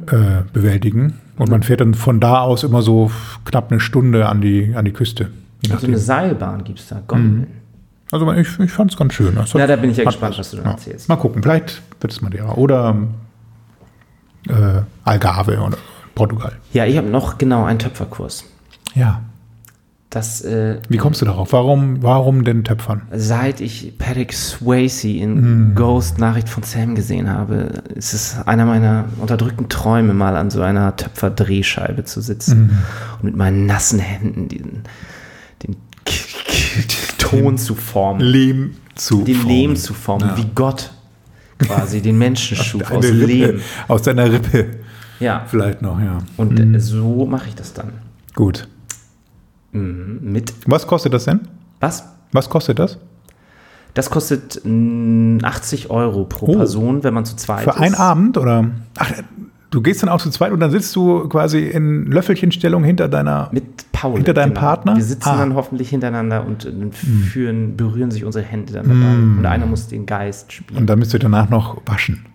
[0.09, 1.21] äh, bewältigen.
[1.37, 3.11] Und man fährt dann von da aus immer so
[3.45, 5.31] knapp eine Stunde an die, an die Küste.
[5.71, 5.97] Also eine.
[5.99, 7.03] Seilbahn gibt es da.
[7.07, 7.47] Gondeln.
[8.11, 9.35] Also ich, ich fand es ganz schön.
[9.37, 10.73] Das hat- da bin ich ja gespannt, was du dann Ja.
[10.73, 11.09] erzählst.
[11.09, 12.55] Mal gucken, vielleicht wird es Madeira.
[12.55, 12.97] Oder
[14.49, 15.77] äh, Algarve oder
[16.17, 16.53] Portugal.
[16.73, 18.45] Ja, ich habe noch genau einen Töpferkurs.
[18.95, 19.21] Ja.
[20.11, 21.53] Das, äh, Wie kommst du darauf?
[21.53, 23.03] Warum, warum denn Töpfern?
[23.13, 29.05] seit ich Patrick Swayze in Ghost Nachricht von Sam gesehen habe, ist es einer meiner
[29.21, 32.79] unterdrückten Träume, mal an so einer Töpferdrehscheibe zu sitzen
[33.19, 34.83] und mit meinen nassen Händen diesen,
[35.63, 36.13] den K
[37.19, 39.49] Ton zu formen, Lehm zu den formen.
[39.49, 40.91] Lehm zu formen, wie Gott
[41.61, 43.61] quasi den Menschen schuf, aus Rippe, Lehm.
[43.87, 44.67] Aus deiner Rippe
[45.21, 46.19] Ja, vielleicht noch, ja.
[46.37, 47.93] und äh, so mache ich das dann.
[48.35, 48.67] Gut.
[49.73, 50.19] Mhm.
[50.23, 51.41] Mit Was kostet das denn?
[51.81, 52.05] was?
[52.33, 52.99] Was kostet das?
[53.95, 56.57] Das kostet mm, 80 Euro pro Oh.
[56.59, 57.77] Person, wenn man zu zweit Für ist.
[57.81, 58.67] einen Abend oder?
[58.99, 59.13] Ach,
[59.71, 63.49] du gehst dann auch zu zweit und dann sitzt du quasi in Löffelchenstellung hinter deiner.
[63.53, 64.17] Mit Paul.
[64.17, 64.97] Hinter deinem Partner?
[64.97, 65.39] Wir sitzen Ah.
[65.39, 69.13] dann hoffentlich hintereinander und, äh, führen, berühren sich unsere Hände dann dabei.
[69.41, 70.79] Und einer muss den Geist spielen.
[70.81, 72.27] und dann müsst ihr danach noch waschen.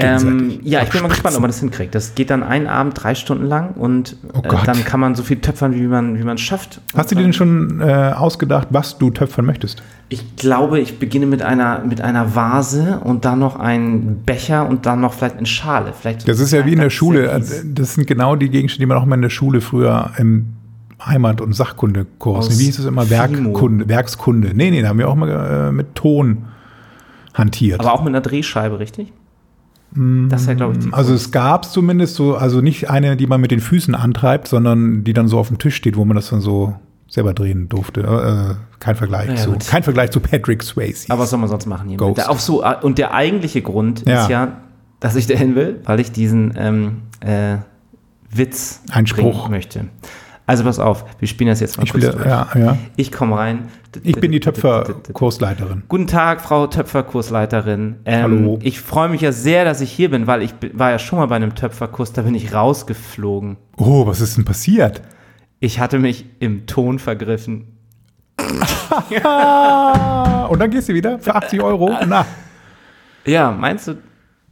[0.00, 1.92] Ähm, ja, ich bin mal gespannt, ob man das hinkriegt.
[1.92, 5.24] Das geht dann einen Abend drei Stunden lang und Oh äh, dann kann man so
[5.24, 6.80] viel töpfern, wie man wie man schafft.
[6.96, 9.82] Hast du dir denn schon äh, ausgedacht, was du töpfern möchtest?
[10.08, 14.86] Ich glaube, ich beginne mit einer, mit einer Vase und dann noch ein Becher und
[14.86, 15.92] dann noch vielleicht eine Schale.
[16.00, 17.26] Vielleicht so Das ist ja wie in der Schule.
[17.26, 17.52] Service.
[17.52, 20.46] Also, Das sind genau die Gegenstände, die man auch immer in der Schule früher im
[21.04, 22.46] Heimat- und Sachkundekurs.
[22.46, 23.10] Aus Wie hieß es immer?
[23.10, 24.52] Werkkunde, Werkskunde.
[24.54, 26.44] Nee, nee, da haben wir auch mal äh, mit Ton
[27.34, 27.80] hantiert.
[27.80, 29.12] Aber auch mit einer Drehscheibe, richtig?
[29.94, 33.26] Das ist ja, glaube ich, die Also es gab zumindest so, also nicht eine, die
[33.26, 36.14] man mit den Füßen antreibt, sondern die dann so auf dem Tisch steht, wo man
[36.14, 36.74] das dann so
[37.08, 38.02] selber drehen durfte.
[38.02, 39.66] Äh, kein Vergleich Ja, zu, gut.
[39.66, 41.06] kein Vergleich zu Patrick Swayze.
[41.10, 42.00] Aber was soll man sonst machen hier?
[42.02, 44.22] Auch so, äh, und der eigentliche Grund Ja.
[44.24, 44.58] ist ja,
[45.00, 47.56] dass ich dahin will, weil ich diesen ähm, äh,
[48.30, 49.48] Witz Ein bringen Spruch.
[49.48, 49.86] möchte.
[50.48, 52.78] Also pass auf, wir spielen das jetzt mal ich, kurz spiele, ja, ja.
[52.96, 53.68] Ich komme rein.
[54.02, 55.82] ich bin die Töpferkursleiterin.
[55.88, 57.96] Guten Tag, Frau Töpferkursleiterin.
[58.06, 58.58] Ähm, Hallo.
[58.62, 61.26] Ich freue mich ja sehr, dass ich hier bin, weil ich war ja schon mal
[61.26, 63.58] bei einem Töpferkurs, da bin ich rausgeflogen.
[63.76, 65.02] Oh, was ist denn passiert?
[65.60, 67.66] Ich hatte mich im Ton vergriffen.
[68.38, 68.50] Und
[70.60, 71.94] dann gehst du wieder für 80 Euro.
[72.06, 72.24] Na,
[73.26, 73.98] Ja, meinst du,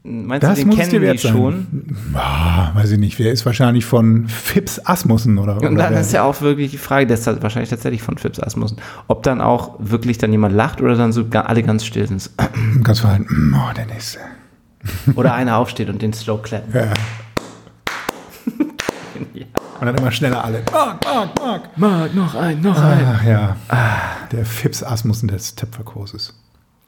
[0.07, 1.33] meinst das du, den kennen die sein.
[1.33, 1.67] schon?
[2.15, 3.19] Ah, weiß ich nicht.
[3.19, 5.57] Wer ist wahrscheinlich von Fips Asmussen oder?
[5.57, 6.01] Und oder dann wer?
[6.01, 9.41] ist ja auch wirklich die Frage, das ist wahrscheinlich tatsächlich von Phipps Asmussen, ob dann
[9.41, 12.31] auch wirklich dann jemand lacht oder dann so alle ganz still sind.
[12.83, 13.55] ganz verhalten.
[13.57, 14.21] Oh, der nächste.
[15.17, 16.73] Oder einer aufsteht und den Slow clappen.
[16.73, 16.93] Ja.
[19.79, 20.63] Und dann immer schneller alle.
[20.73, 21.63] Mark, Mark, Mark.
[21.77, 23.57] Marc, noch ein, noch Ach ja.
[24.33, 26.35] Der Fips Asmussen des Töpferkurses.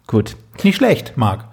[0.07, 0.37] Gut.
[0.63, 1.45] Nicht schlecht, Marc.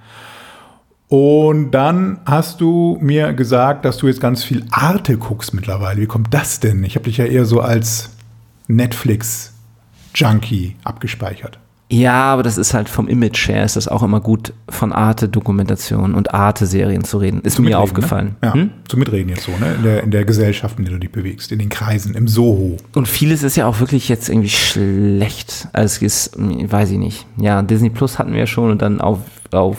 [1.17, 6.01] Und dann hast du mir gesagt, dass du jetzt ganz viel Arte guckst mittlerweile.
[6.01, 6.83] Wie kommt das denn?
[6.83, 8.09] Ich habe dich ja eher so als
[8.67, 11.57] Netflix-Junkie abgespeichert.
[11.89, 16.15] Ja, aber das ist halt vom Image her, ist das auch immer gut, von Arte-Dokumentation
[16.15, 17.39] und Arte-Serien zu reden.
[17.43, 18.35] Ist mir Mitreden, aufgefallen.
[18.41, 18.47] Ne?
[18.47, 18.71] Ja, Hm?
[18.89, 19.73] zum Mitreden jetzt so, ne?
[19.75, 22.75] In der, in der Gesellschaft, in der du dich bewegst, in den Kreisen, im Soho.
[22.93, 25.69] Und vieles ist ja auch wirklich jetzt irgendwie schlecht.
[25.71, 27.25] Also es ist, weiß ich nicht.
[27.37, 29.19] Ja, Disney Plus hatten wir ja schon und dann auf,
[29.51, 29.77] auf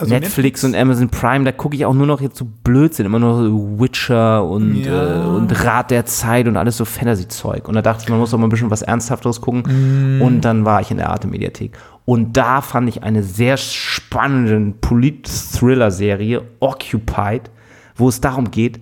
[0.00, 3.18] Also Netflix und Amazon Prime, da gucke ich auch nur noch jetzt so Blödsinn, immer
[3.18, 5.24] nur so Witcher und, Ja.
[5.24, 7.66] äh, und Rat der Zeit und alles so Fantasy-Zeug.
[7.66, 10.18] Und da dachte ich, man muss auch mal ein bisschen was Ernsthafteres gucken.
[10.18, 10.22] Mm.
[10.22, 11.76] Und dann war ich in der Arte-Mediathek.
[12.04, 17.50] Und da fand ich eine sehr spannende Polit-Thriller-Serie, Occupied,
[17.96, 18.80] wo es darum geht,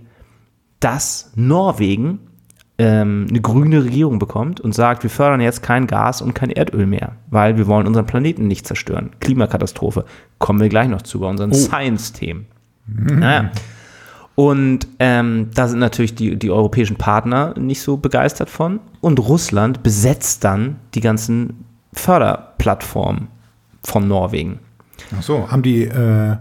[0.81, 2.21] dass Norwegen
[2.79, 6.87] ähm, eine grüne Regierung bekommt und sagt, wir fördern jetzt kein Gas und kein Erdöl
[6.87, 9.11] mehr, weil wir wollen unseren Planeten nicht zerstören.
[9.21, 10.05] Klimakatastrophe.
[10.39, 12.47] Kommen wir gleich noch zu bei unseren Science-Themen.
[12.87, 13.51] Naja.
[14.35, 18.81] Und ähm, da sind natürlich die, die europäischen Partner nicht so begeistert von.
[19.01, 23.29] Und Russland besetzt dann die ganzen Förderplattformen
[23.83, 24.61] von Norwegen.
[25.19, 26.37] Ach so, haben die, äh,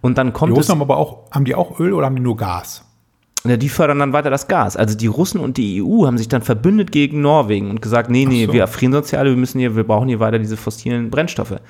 [0.00, 2.16] Und dann die kommt es, Russen haben aber auch, haben die auch Öl oder haben
[2.16, 2.84] die nur Gas?
[3.46, 4.76] Ja, die fördern dann weiter das Gas.
[4.76, 8.24] Also die Russen und die EU haben sich dann verbündet gegen Norwegen und gesagt, nee,
[8.24, 8.54] nee, so.
[8.54, 11.60] wir erfrieren sonst hier alle, wir müssen hier, wir brauchen hier weiter diese fossilen Brennstoffe.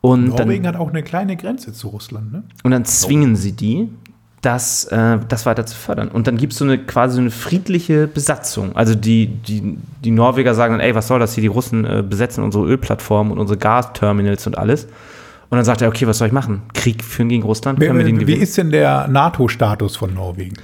[0.00, 2.44] Und Norwegen dann, hat auch eine kleine Grenze zu Russland, ne?
[2.62, 3.90] und dann zwingen sie die,
[4.40, 6.08] das, äh, das weiter zu fördern.
[6.08, 8.74] Und dann gibt es so eine quasi so eine friedliche Besatzung.
[8.76, 12.04] Also die, die, die Norweger sagen dann, ey, was soll das hier, die Russen äh,
[12.08, 14.84] besetzen unsere Ölplattformen und unsere Gasterminals und alles.
[15.48, 16.62] Und dann sagt er, okay, was soll ich machen?
[16.74, 17.80] Krieg führen gegen Russland?
[17.80, 18.42] Können wir den Wie, wie gewinnen?
[18.42, 20.56] ist denn der NATO-Status von Norwegen?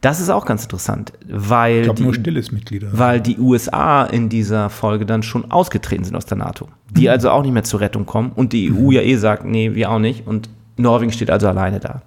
[0.00, 2.04] Das ist auch ganz interessant, weil Ich glaube, die,
[2.92, 6.66] weil die USA in dieser Folge dann schon ausgetreten sind aus der NATO.
[6.66, 6.94] Mhm.
[6.94, 9.74] Die also auch nicht mehr zur Rettung kommen und die EU ja eh sagt, nee,
[9.74, 10.26] wir auch nicht.
[10.26, 12.02] Und Norwegen steht also alleine da.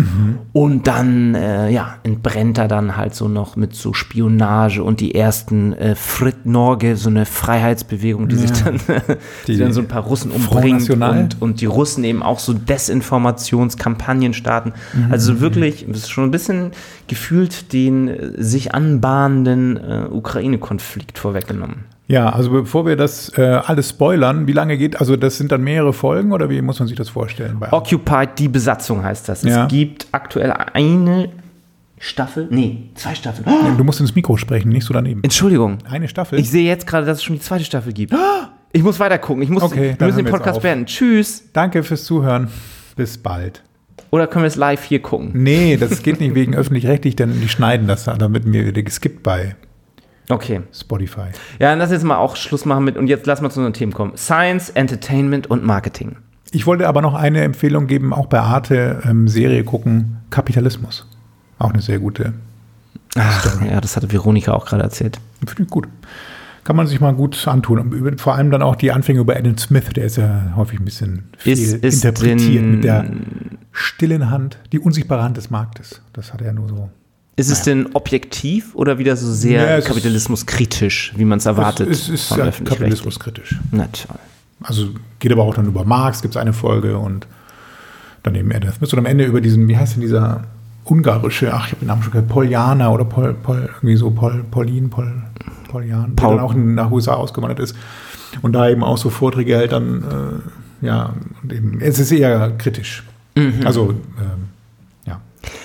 [0.00, 0.38] Mhm.
[0.52, 5.14] Und dann, äh, ja, entbrennt er dann halt so noch mit so Spionage und die
[5.14, 8.80] ersten äh, Frit Norge, so eine Freiheitsbewegung, die sich dann,
[9.46, 12.52] die, Die dann so ein paar Russen umbringt und, und die Russen eben auch so
[12.52, 14.72] Desinformationskampagnen starten.
[14.92, 15.12] Mhm.
[15.12, 16.72] Also wirklich, es ist schon ein bisschen
[17.06, 21.84] gefühlt den äh, sich anbahnenden äh, Ukraine-Konflikt vorweggenommen.
[22.10, 25.62] Ja, also bevor wir das äh, alles spoilern, wie lange geht, also das sind dann
[25.62, 27.58] mehrere Folgen oder wie muss man sich das vorstellen?
[27.60, 29.44] Bei Occupied, die Besatzung heißt das.
[29.44, 29.64] Ja.
[29.64, 31.28] Es gibt aktuell eine
[31.98, 33.46] Staffel, nee, zwei Staffeln.
[33.76, 35.22] du musst ins Mikro sprechen, nicht so daneben.
[35.22, 35.78] Entschuldigung.
[35.88, 36.40] Eine Staffel?
[36.40, 38.12] Ich sehe jetzt gerade, dass es schon die zweite Staffel gibt.
[38.72, 39.42] Ich muss weiter gucken.
[39.42, 40.86] Ich muss, Okay, wir müssen den Podcast beenden.
[40.86, 41.42] Tschüss.
[41.52, 42.46] Danke fürs Zuhören.
[42.94, 43.64] Bis bald.
[44.10, 45.32] Oder können wir es live hier gucken?
[45.34, 49.56] Nee, das geht nicht wegen öffentlich-rechtlich, denn die schneiden das dann, damit mir geskippt bei
[50.30, 50.62] Okay.
[50.72, 51.28] Spotify.
[51.58, 53.72] Ja, dann lass jetzt mal auch Schluss machen mit, und jetzt lass mal zu unseren
[53.72, 54.16] Themen kommen.
[54.16, 56.16] Science, Entertainment und Marketing.
[56.52, 61.06] Ich wollte aber noch eine Empfehlung geben, auch bei Arte ähm, Serie gucken, Kapitalismus.
[61.58, 62.32] Auch eine sehr gute.
[63.16, 65.18] Ach, ja, das hatte Veronika auch gerade erzählt.
[65.46, 65.88] Finde ich gut.
[66.64, 68.16] Kann man sich mal gut antun.
[68.18, 71.24] Vor allem dann auch die Anfänge über Adam Smith, der ist ja häufig ein bisschen
[71.38, 73.10] viel Ist es interpretiert mit der
[73.72, 76.02] stillen Hand, die unsichtbare Hand des Marktes.
[76.12, 76.90] Das hat er nur so.
[77.40, 81.46] Ist es denn objektiv oder wieder so sehr Ja, es ist- kapitalismuskritisch, wie man es
[81.46, 81.88] erwartet?
[81.88, 83.56] Es, es ist ja kapitalismuskritisch.
[83.72, 84.16] Na toll.
[84.62, 87.26] Also geht aber auch dann über Marx, gibt es eine Folge und
[88.22, 90.44] dann eben Adam Smith und am Ende über diesen, wie heißt denn dieser
[90.84, 94.44] ungarische, ach, ich habe den Namen schon gehört, Polianer oder Pol, Pol, irgendwie so Pol,
[94.50, 95.10] Paulin, Pol,
[95.68, 97.74] Polian, Paul- der dann auch nach USA ausgewandert ist
[98.42, 100.42] und da eben auch so Vorträge hält, dann,
[100.82, 103.02] äh, ja, und eben, es ist eher kritisch.
[103.36, 103.60] Mhm.
[103.64, 104.48] Also, ähm,
[105.06, 105.20] ja.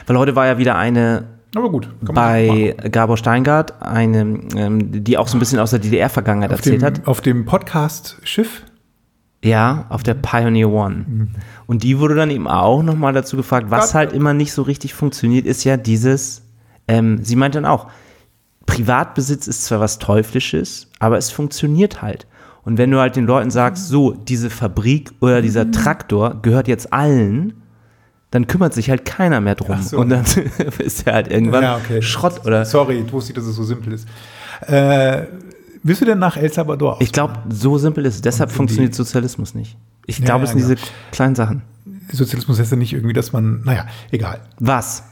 [0.08, 1.24] Weil heute war ja wieder eine
[1.56, 1.90] Aber gut.
[2.02, 6.86] bei Gabor Steingart, eine, ähm, die auch so ein bisschen aus der DDR-Vergangenheit erzählt dem,
[6.86, 7.08] hat.
[7.08, 8.64] auf dem Podcast-Schiff
[9.42, 11.30] Ja, auf der Pioneer One.
[11.66, 14.94] Und die wurde dann eben auch nochmal dazu gefragt, was halt immer nicht so richtig
[14.94, 16.44] funktioniert, ist ja dieses,
[16.90, 17.88] ähm, sie meint dann auch,
[18.66, 22.28] Privatbesitz ist zwar was Teuflisches, aber es funktioniert halt.
[22.64, 26.92] Und wenn du halt den Leuten sagst, so, diese Fabrik oder dieser Traktor gehört jetzt
[26.92, 27.62] allen,
[28.36, 29.82] dann kümmert sich halt keiner mehr drum.
[29.82, 29.98] So.
[30.00, 30.24] Und dann
[30.80, 32.02] ist er halt irgendwann Ja, okay.
[32.02, 32.66] Schrott oder.
[32.66, 34.08] Sorry, ich wusste nicht, dass es so simpel ist.
[34.68, 35.24] Äh,
[35.84, 36.98] willst du denn nach El Salvador?
[37.00, 38.22] Ich glaube, so simpel ist es.
[38.22, 39.78] Deshalb Und die- funktioniert Sozialismus nicht.
[40.06, 40.76] Ich Ja, glaube, ja, es sind genau.
[40.76, 41.62] diese kleinen Sachen.
[42.12, 44.40] Sozialismus heißt ja nicht irgendwie, dass man, naja, egal.
[44.60, 45.04] Was?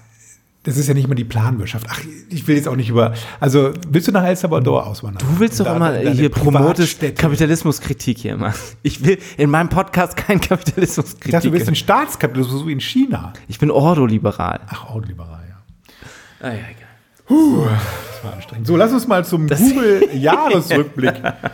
[0.65, 1.87] Das ist ja nicht mal die Planwirtschaft.
[1.89, 1.99] Ach,
[2.29, 3.13] ich will jetzt auch nicht über.
[3.41, 5.21] Also, willst du nach El Salvador auswandern?
[5.33, 7.01] Du willst doch Da- immer deine hier promotest.
[7.17, 8.53] Kapitalismuskritik hier immer.
[8.81, 11.41] Ich will in meinem Podcast kein Ich dachte, Kapitalismuskritik.
[11.41, 13.33] du bist ein Staatskapitalismus, so wie in China.
[13.49, 14.61] ich bin ordoliberal.
[14.69, 16.47] Ach, ordoliberal, ja.
[16.47, 16.87] Ah, ja, egal.
[17.27, 18.67] Das war anstrengend.
[18.67, 21.13] So, lass uns mal zum Google-Jahresrückblick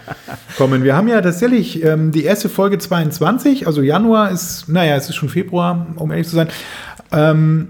[0.57, 0.83] kommen.
[0.83, 5.15] Wir haben ja tatsächlich ähm, die erste Folge 22, also Januar ist, naja, es ist
[5.15, 6.49] schon Februar, um ehrlich zu sein.
[7.11, 7.69] Ähm,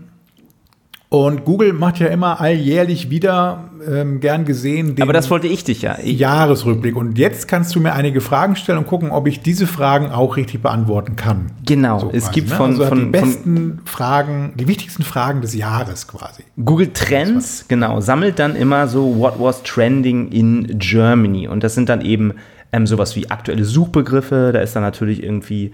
[1.12, 5.64] und Google macht ja immer alljährlich wieder ähm, gern gesehen den Aber das wollte ich
[5.64, 5.98] dich ja.
[6.04, 6.96] Ich, Jahresrückblick.
[6.96, 10.38] Und jetzt kannst du mir einige Fragen stellen und gucken, ob ich diese Fragen auch
[10.38, 11.48] richtig beantworten kann.
[11.66, 11.98] Genau.
[11.98, 12.56] So es quasi, gibt ne?
[12.56, 16.44] von, also die von, von besten Fragen, die wichtigsten Fragen des Jahres quasi.
[16.64, 21.48] Google Trends, genau, sammelt dann immer so What was trending in Germany.
[21.48, 22.34] Und das sind dann eben
[22.72, 24.52] ähm, sowas wie aktuelle Suchbegriffe.
[24.54, 25.72] Da ist dann natürlich irgendwie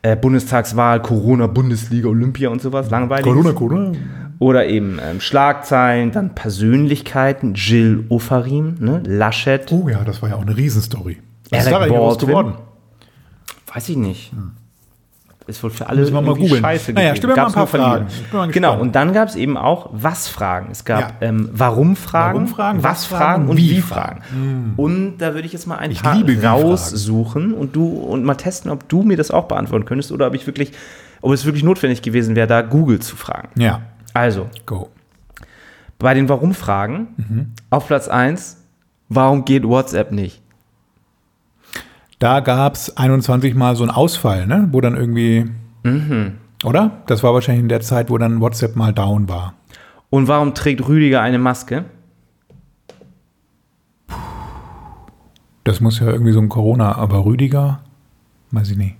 [0.00, 2.88] äh, Bundestagswahl, Corona, Bundesliga, Olympia und sowas.
[2.88, 3.24] Langweilig.
[3.54, 3.92] Corona.
[4.40, 9.02] Oder eben ähm, Schlagzeilen, dann Persönlichkeiten, Jill Ofarim, ne?
[9.04, 11.18] Laschet, Oh ja, das war ja auch eine Riesenstory.
[11.50, 12.54] Was ist da eigentlich geworden?
[13.74, 14.32] weiß ich nicht.
[15.46, 16.60] Ist wohl für alle Müssen wir mal googeln.
[16.60, 17.66] scheiße Naja, stell mir mal ein paar.
[17.66, 18.06] Fragen.
[18.52, 20.68] Genau, und dann gab es eben auch Was-Fragen.
[20.70, 21.28] Es gab Ja.
[21.28, 24.20] ähm, Warum-Fragen, Warum-Fragen, Was-Fragen und Wie-Fragen.
[24.30, 24.72] Wie-Fragen.
[24.76, 28.70] Und da würde ich jetzt mal ein Ich paar raussuchen und du und mal testen,
[28.70, 30.72] ob du mir das auch beantworten könntest oder ob ich wirklich,
[31.22, 33.48] ob es wirklich notwendig gewesen wäre, da Google zu fragen.
[33.58, 33.80] Ja,
[34.18, 34.88] Also, go.
[36.00, 37.52] bei den Warum-Fragen Mhm.
[37.70, 38.56] auf Platz 1,
[39.08, 40.42] warum geht WhatsApp nicht?
[42.18, 44.68] Da gab es 21 Mal so einen Ausfall, ne?
[44.72, 45.46] wo dann irgendwie.
[45.84, 46.38] Mhm.
[46.64, 47.02] Oder?
[47.06, 49.54] Das war wahrscheinlich in der Zeit, wo dann WhatsApp mal down war.
[50.10, 51.84] Und warum trägt Rüdiger eine Maske?
[55.62, 57.80] Das muss ja irgendwie so ein Corona, aber Rüdiger,
[58.50, 58.96] weiß ich nicht.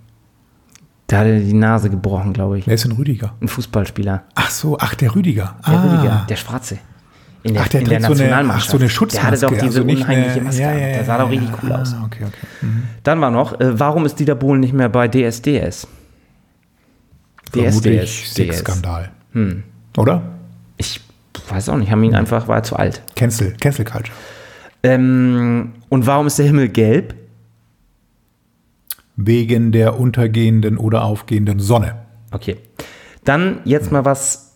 [1.08, 2.66] Da hat er die Nase gebrochen, glaube ich.
[2.66, 3.34] Wer ist denn Rüdiger?
[3.40, 4.24] Ein Fußballspieler.
[4.34, 5.56] Ach so, ach, der Rüdiger.
[5.66, 5.82] Der ah.
[5.82, 6.78] Rüdiger, der Schwarze.
[7.44, 8.66] In der, Ach, der in der trägt so eine- Nationalmannschaft.
[8.68, 10.60] ach, so eine Schutzmaske, Der hatte doch diese also unheimliche eine- Maske.
[10.62, 11.94] ja, ja, der sah doch richtig cool aus.
[11.94, 12.46] Ah, okay, okay.
[12.60, 12.82] Mhm.
[13.04, 15.86] Dann war noch, äh, warum ist Dieter Bohlen nicht mehr bei DSDS?
[17.52, 19.10] Vermutlich Sexskandal.
[19.96, 20.22] Oder?
[20.76, 21.00] Ich
[21.48, 23.02] weiß auch nicht, haben ihn einfach, war er zu alt.
[23.14, 24.14] Cancel, Cancel Culture.
[24.82, 27.14] Ähm, und warum ist der Himmel gelb?
[29.20, 31.96] Wegen der untergehenden oder aufgehenden Sonne.
[32.30, 32.56] Okay.
[33.24, 34.52] Dann jetzt mal was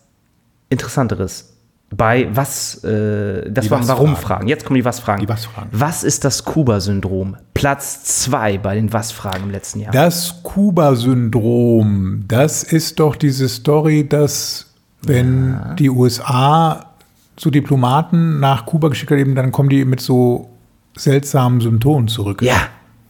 [0.69, 1.53] Interessanteres.
[1.95, 3.87] Bei was, äh, das Die waren.
[3.87, 4.47] Warum-Fragen.
[4.47, 5.19] Jetzt kommen die Was-Fragen.
[5.21, 5.69] Die Was-Fragen.
[5.73, 7.35] Was ist das Kuba-Syndrom?
[7.53, 9.91] Platz zwei bei den Was-Fragen im letzten Jahr.
[9.91, 14.71] Das Kuba-Syndrom, das ist doch diese Story, dass
[15.03, 16.93] wenn die USA
[17.37, 20.49] so Diplomaten nach Kuba geschickt hat, eben, dann kommen die mit so
[20.95, 22.41] seltsamen Symptomen zurück.
[22.41, 22.69] Ja,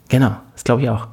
[0.09, 0.35] genau.
[0.53, 1.07] Das glaube ich auch.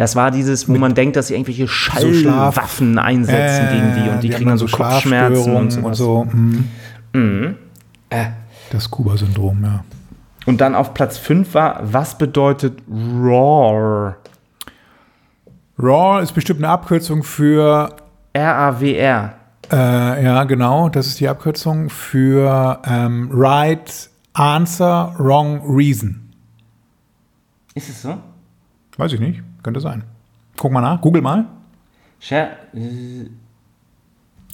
[0.00, 4.22] Das war dieses, wo man denkt, dass sie irgendwelche Schallwaffen einsetzen Äh, gegen die und
[4.22, 5.80] die, haben kriegen dann so Kopfschmerzen und so.
[5.82, 6.26] und so.
[7.12, 7.56] Mhm.
[8.08, 8.24] Äh.
[8.70, 9.84] Das Kuba-Syndrom, ja.
[10.46, 14.14] Und dann auf Platz 5 war, was bedeutet RAW?
[15.78, 17.94] RAW ist bestimmt eine Abkürzung für,
[18.32, 19.34] R-A-W-R.
[19.70, 26.32] äh, ja, genau, das ist die Abkürzung für ähm, Right Answer, Wrong Reason.
[27.74, 28.16] Ist es so?
[28.96, 30.04] Weiß ich nicht, könnte sein.
[30.58, 31.46] Guck mal nach, google mal.
[32.20, 32.50] Share,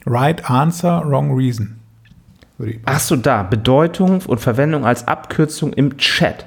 [0.06, 1.76] Right Answer, Wrong Reason.
[2.84, 3.42] Ach so, da.
[3.42, 6.46] Bedeutung und Verwendung als Abkürzung im Chat.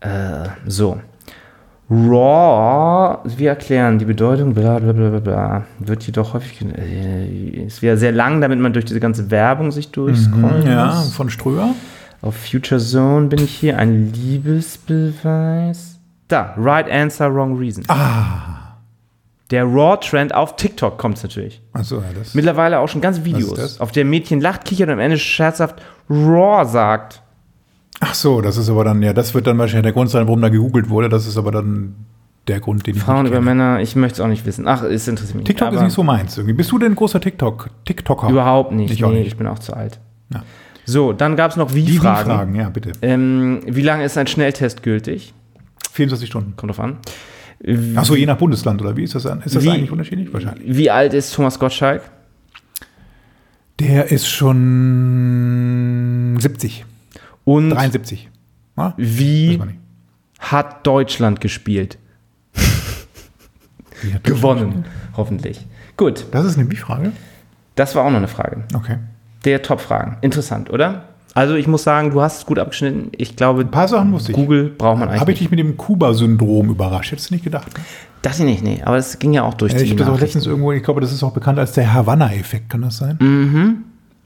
[0.00, 1.00] Äh, so.
[1.90, 5.64] Raw, wir erklären die Bedeutung, bla bla bla bla.
[5.78, 6.62] Wird jedoch häufig.
[6.76, 11.14] Äh, ist wieder sehr lang, damit man durch diese ganze Werbung sich durchscrollen Ja, muss.
[11.14, 11.74] von Ströer.
[12.22, 13.78] Auf Future Zone bin ich hier.
[13.78, 15.98] Ein Liebesbeweis.
[16.28, 17.84] Da, right answer, wrong reason.
[17.88, 18.78] Ah.
[19.50, 21.60] Der Raw-Trend auf TikTok kommt natürlich.
[21.74, 22.34] Achso, ja, das.
[22.34, 23.80] Mittlerweile auch schon ganze ist Videos, das?
[23.80, 27.22] auf der Mädchen lacht, kichert und am Ende scherzhaft Raw sagt.
[28.00, 30.40] Ach so, das ist aber dann, ja, das wird dann wahrscheinlich der Grund sein, warum
[30.40, 31.10] da gegoogelt wurde.
[31.10, 31.94] Das ist aber dann
[32.48, 33.40] der Grund, den ich Frauen über.
[33.40, 34.66] Männer, ich möchte es auch nicht wissen.
[34.66, 35.74] Ach, es interessiert mich TikTok nicht.
[35.74, 36.54] ist aber nicht so meins irgendwie.
[36.54, 38.30] Bist du denn ein großer TikTok, TikToker?
[38.30, 38.90] Überhaupt nicht.
[38.90, 39.28] Ich auch nee, nicht.
[39.28, 40.00] ich bin auch zu alt.
[40.32, 40.42] Ja.
[40.84, 42.26] So, dann gab es noch Wie-Fragen.
[42.26, 42.92] Fragen, ja, bitte.
[43.02, 45.32] Ähm, wie lange ist ein Schnelltest gültig?
[45.92, 46.56] 24 Stunden.
[46.56, 46.98] Kommt drauf an.
[47.96, 49.24] Achso, je nach Bundesland oder wie ist das?
[49.24, 50.32] Ist das Wie- eigentlich unterschiedlich?
[50.32, 50.76] Wahrscheinlich.
[50.76, 52.02] Wie alt ist Thomas Gottschalk?
[53.78, 54.26] Der ist
[55.42, 56.84] schon 70,
[57.44, 58.28] Und 73.
[58.76, 58.94] Ja?
[58.96, 59.60] wie
[60.40, 61.98] hat Deutschland gespielt?
[62.54, 64.84] Hat- Gewonnen,
[65.16, 65.64] hoffentlich.
[65.96, 67.12] Gut, Das ist eine Wie-Frage?
[67.76, 68.64] das war auch noch eine Frage.
[68.74, 68.96] Okay.
[69.44, 70.16] Der Top-Fragen.
[70.20, 71.08] Interessant, oder?
[71.34, 73.10] Also ich muss sagen, du hast es gut abgeschnitten.
[73.16, 74.36] Ich glaube, Ein paar Sachen wusste ich.
[74.36, 75.20] Google braucht man eigentlich.
[75.20, 77.12] Habe ich dich mit dem Kuba-Syndrom überrascht?
[77.12, 77.68] Hättest du nicht gedacht?
[77.76, 77.84] Ne?
[78.20, 78.82] Das ich nicht, nee.
[78.84, 80.82] Aber es ging ja auch durch Ja, die ich habe das auch letztens irgendwo, ich
[80.82, 83.84] glaube, das ist auch bekannt als der Havanna-Effekt, kann das sein?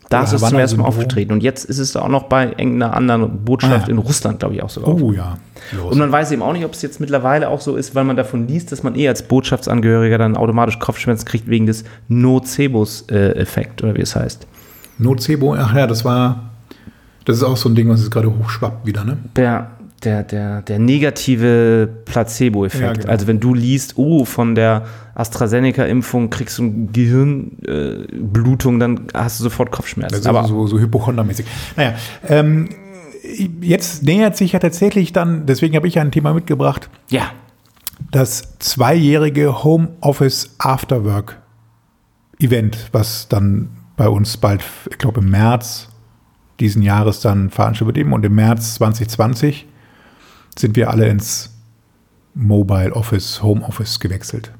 [0.08, 1.32] Da ist es zum ersten Mal aufgetreten.
[1.32, 3.88] Und jetzt ist es auch noch bei irgendeiner anderen Botschaft Ah, ja.
[3.88, 4.94] in Russland, glaube ich, auch sogar.
[5.00, 5.38] Oh ja.
[5.88, 8.16] Und man weiß eben auch nicht, ob es jetzt mittlerweile auch so ist, weil man
[8.16, 13.94] davon liest, dass man eh als Botschaftsangehöriger dann automatisch Kopfschmerzen kriegt wegen des Nocebus-Effekt oder
[13.96, 14.46] wie es heißt.
[14.98, 16.50] Nocebo, ach ja, das war,
[17.26, 19.18] das ist auch so ein Ding, was jetzt gerade hochschwappt wieder, ne?
[19.34, 19.72] Der,
[20.04, 22.82] der, der, der negative Placebo-Effekt.
[22.82, 23.08] Ja, genau.
[23.08, 24.86] Also wenn du liest, oh, von der
[25.16, 30.12] AstraZeneca-Impfung kriegst du eine Gehirnblutung, äh, dann hast du sofort Kopfschmerzen.
[30.12, 31.46] Das ist Aber so, so hypochondermäßig.
[31.76, 31.94] Naja,
[32.28, 32.68] ähm,
[33.60, 37.32] jetzt nähert sich ja tatsächlich dann, deswegen habe ich ja ein Thema mitgebracht, ja,
[38.12, 41.38] das zweijährige Homeoffice Afterwork
[42.38, 45.88] Event, was dann bei uns bald, ich glaube im März
[46.60, 49.66] diesen Jahres dann veranstaltet wird eben und im März 2020
[50.58, 51.54] sind wir alle ins
[52.34, 54.52] Mobile Office, Home Office gewechselt.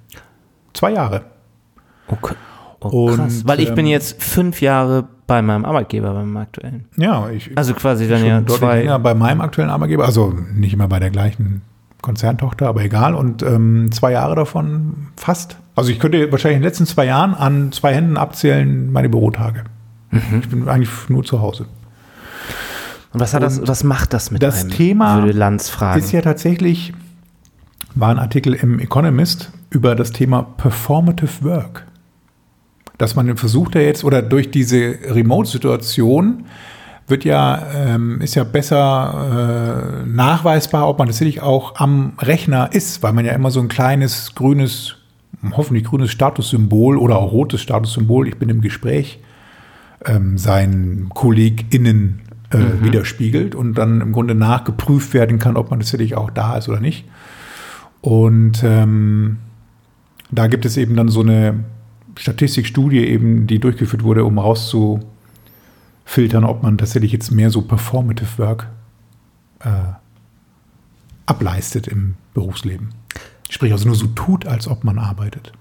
[0.72, 1.22] Zwei Jahre.
[2.08, 2.34] okay.
[2.80, 3.38] Oh, krass.
[3.38, 6.84] Und, Weil ich bin ähm, jetzt fünf Jahre bei meinem Arbeitgeber, beim aktuellen.
[6.96, 8.80] Ja, ich, Also quasi dann ja zwei.
[8.80, 11.62] länger bei meinem aktuellen Arbeitgeber, also nicht immer bei der gleichen
[12.02, 13.14] Konzerntochter, aber egal.
[13.14, 15.56] Und ähm, zwei Jahre davon fast.
[15.74, 19.64] Also ich könnte wahrscheinlich in den letzten zwei Jahren an zwei Händen abzählen meine Bürotage.
[20.10, 20.40] Mhm.
[20.40, 21.66] Ich bin eigentlich nur zu Hause.
[23.12, 24.70] Und was hat das, was macht das mit das einem?
[24.70, 26.00] Thema würde Lanz fragen.
[26.00, 26.92] Ist ja tatsächlich,
[27.94, 31.86] war ein Artikel im Economist über das Thema Performative Work.
[32.98, 36.44] Dass man versucht ja jetzt, oder durch diese Remote-Situation
[37.08, 43.02] wird ja, ähm, ist ja besser äh, nachweisbar, ob man tatsächlich auch am Rechner ist,
[43.02, 44.96] weil man ja immer so ein kleines grünes,
[45.52, 49.20] hoffentlich grünes Statussymbol oder auch rotes Statussymbol, ich bin im Gespräch,
[50.04, 52.25] ähm, seinen KollegInnen
[52.56, 56.68] äh, widerspiegelt und dann im Grunde nachgeprüft werden kann, ob man tatsächlich auch da ist
[56.68, 57.04] oder nicht.
[58.00, 59.38] Und ähm,
[60.30, 61.64] da gibt es eben dann so eine
[62.16, 68.68] Statistikstudie eben, die durchgeführt wurde, um rauszufiltern, ob man tatsächlich jetzt mehr so Performative Work
[69.60, 69.70] äh,
[71.26, 72.90] ableistet im Berufsleben.
[73.50, 75.52] Sprich also nur so tut, als ob man arbeitet.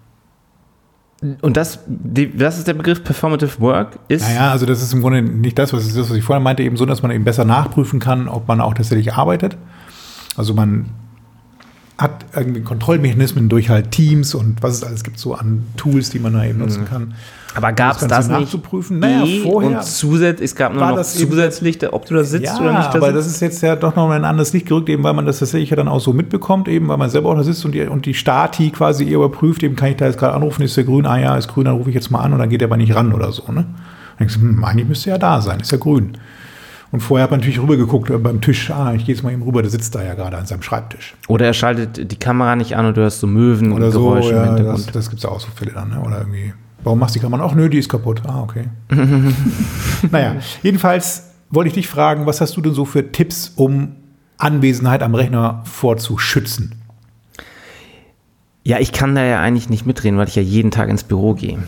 [1.21, 4.27] Und das, das ist der Begriff Performative Work, ist.
[4.27, 6.77] Naja, also das ist im Grunde nicht das, was, das, was ich vorher meinte, eben
[6.77, 9.57] so, dass man eben besser nachprüfen kann, ob man auch tatsächlich arbeitet.
[10.35, 10.89] Also man
[11.97, 16.19] hat irgendwie Kontrollmechanismen durch halt Teams und was es alles gibt, so an Tools, die
[16.19, 17.13] man da eben nutzen kann.
[17.55, 18.41] aber gab es das das, Ganze nicht?
[18.41, 18.99] nachzuprüfen?
[18.99, 22.23] Naja, vorher Und zusätzlich, es gab nur war noch das eben- zusätzlich, ob du da
[22.25, 22.93] sitzt Ja, oder nicht.
[22.93, 23.35] da aber das sitzt.
[23.37, 25.77] ist jetzt ja doch noch ein anderes Licht gerückt, eben weil man das tatsächlich ja
[25.77, 28.13] dann auch so mitbekommt, eben weil man selber auch da sitzt und die, und die
[28.13, 31.17] Stati quasi eher überprüft, eben kann ich da jetzt gerade anrufen, ist der grün, ah
[31.17, 32.93] ja, ist grün, dann rufe ich jetzt mal an und dann geht er aber nicht
[32.93, 33.65] ran oder so, ne?
[34.19, 36.17] denkst du, hm, eigentlich müsste ja da sein, ist ja grün.
[36.95, 38.71] Und vorher hat man natürlich rübergeguckt äh, beim Tisch.
[38.71, 41.13] Ah, ich gehe jetzt mal eben rüber, der sitzt da ja gerade an seinem Schreibtisch.
[41.27, 44.11] Oder er schaltet die Kamera nicht an und du hörst so Möwen Oder und so,
[44.11, 44.95] Geräusche im ja, das, Hintergrund.
[44.95, 45.89] das gibt es auch so viele dann.
[45.89, 45.99] Ne?
[45.99, 46.53] Oder irgendwie,
[46.85, 47.45] warum machst du die Kamera?
[47.45, 48.21] Ach nö, die ist kaputt.
[48.25, 48.69] Ah, okay.
[50.09, 53.97] naja, jedenfalls wollte ich dich fragen, was hast du denn so für Tipps, um
[54.37, 56.75] Anwesenheit am Rechner vorzuschützen?
[58.63, 61.33] Ja, ich kann da ja eigentlich nicht mitreden, weil ich ja jeden Tag ins Büro
[61.33, 61.59] gehe.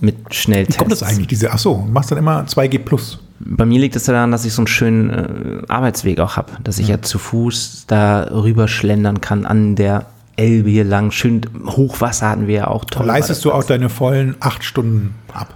[0.00, 0.78] Mit Wie Schnelltests.
[0.78, 1.28] kommt das eigentlich?
[1.28, 3.18] Diese, ach so, du machst dann immer 2G plus.
[3.40, 6.78] Bei mir liegt es daran, dass ich so einen schönen äh, Arbeitsweg auch habe, dass
[6.78, 11.10] ich ja zu Fuß da rüber schlendern kann an der Elbe hier lang.
[11.10, 13.06] Schön Hochwasser hatten wir ja auch toll.
[13.06, 15.54] Leistest das du auch deine vollen acht Stunden ab?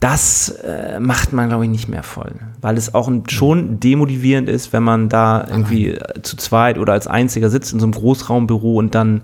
[0.00, 2.32] Das äh, macht man, glaube ich, nicht mehr voll.
[2.60, 6.92] Weil es auch ein, schon demotivierend ist, wenn man da irgendwie äh, zu zweit oder
[6.92, 9.22] als Einziger sitzt in so einem Großraumbüro und dann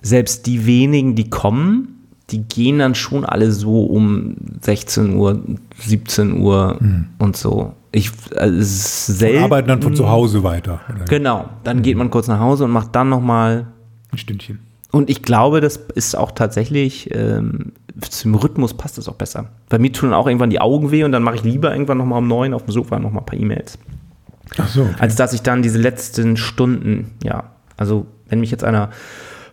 [0.00, 1.95] selbst die wenigen, die kommen,
[2.30, 5.40] die gehen dann schon alle so um 16 Uhr,
[5.78, 6.78] 17 Uhr
[7.18, 7.72] und so.
[7.92, 9.44] Ich, also ist Und selten.
[9.44, 10.80] arbeiten dann von zu Hause weiter.
[10.94, 11.48] Oder Genau.
[11.64, 13.68] Dann geht man kurz nach Hause und macht dann nochmal
[14.12, 14.58] Ein Stündchen.
[14.90, 19.46] und ich glaube, das ist auch tatsächlich, ähm, zum Rhythmus passt das auch besser.
[19.70, 21.96] Bei mir tun dann auch irgendwann die Augen weh und dann mache ich lieber irgendwann
[21.98, 23.78] nochmal um neun auf dem Sofa nochmal ein paar E-Mails.
[24.58, 24.86] Ach so.
[24.98, 27.44] Als dass ich dann diese letzten Stunden, ja,
[27.76, 28.90] also wenn mich jetzt einer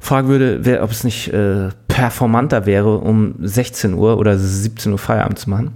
[0.03, 4.97] fragen würde, wer, ob es nicht äh, performanter wäre, um 16 Uhr oder 17 Uhr
[4.97, 5.71] Feierabend zu machen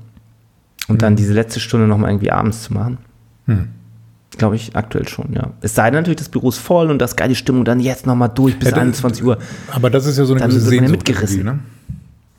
[0.88, 2.98] und dann diese letzte Stunde nochmal irgendwie abends zu machen.
[3.46, 3.70] Hm.
[4.38, 5.52] Glaube ich aktuell schon, ja.
[5.62, 8.30] Es sei denn natürlich, das Büro ist voll und das geile Stimmung, dann jetzt nochmal
[8.30, 9.38] durch bis Ja, das- 21 Uhr.
[9.72, 10.92] Aber das ist ja so eine Dann gewisse Sehnsucht.
[10.92, 11.44] mitgerissen.
[11.44, 11.60] Ne?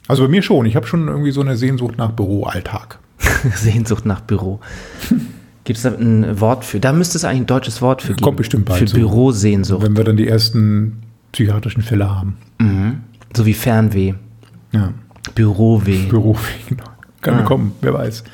[0.06, 0.66] Also bei mir schon.
[0.66, 2.98] Ich habe schon irgendwie so eine Sehnsucht nach Büroalltag.
[3.54, 4.60] Sehnsucht nach Büro.
[5.64, 6.80] Gibt es da ein Wort für?
[6.80, 8.20] Da müsste es eigentlich ein deutsches Wort für geben.
[8.22, 8.96] Kommt bestimmt bald Für so.
[8.96, 9.82] Bürosehnsucht.
[9.82, 11.02] Wenn wir dann die ersten
[11.38, 12.36] psychiatrischen Fälle haben.
[13.36, 14.14] So wie Fernweh.
[14.72, 14.92] Ja.
[15.36, 16.06] Büroweh.
[16.08, 16.36] Büro,
[16.68, 16.84] genau.
[17.20, 17.42] Kann Ah.
[17.42, 18.24] kommen, wer weiß.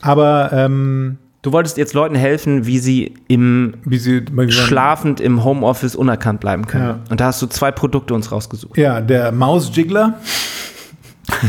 [0.00, 5.96] Aber ähm, Du wolltest jetzt Leuten helfen, wie sie im wie sie schlafend im Homeoffice
[5.96, 6.84] unerkannt bleiben können.
[6.84, 6.98] Ja.
[7.08, 8.76] Und da hast du zwei Produkte uns rausgesucht.
[8.76, 10.18] Ja, der Mausjiggler.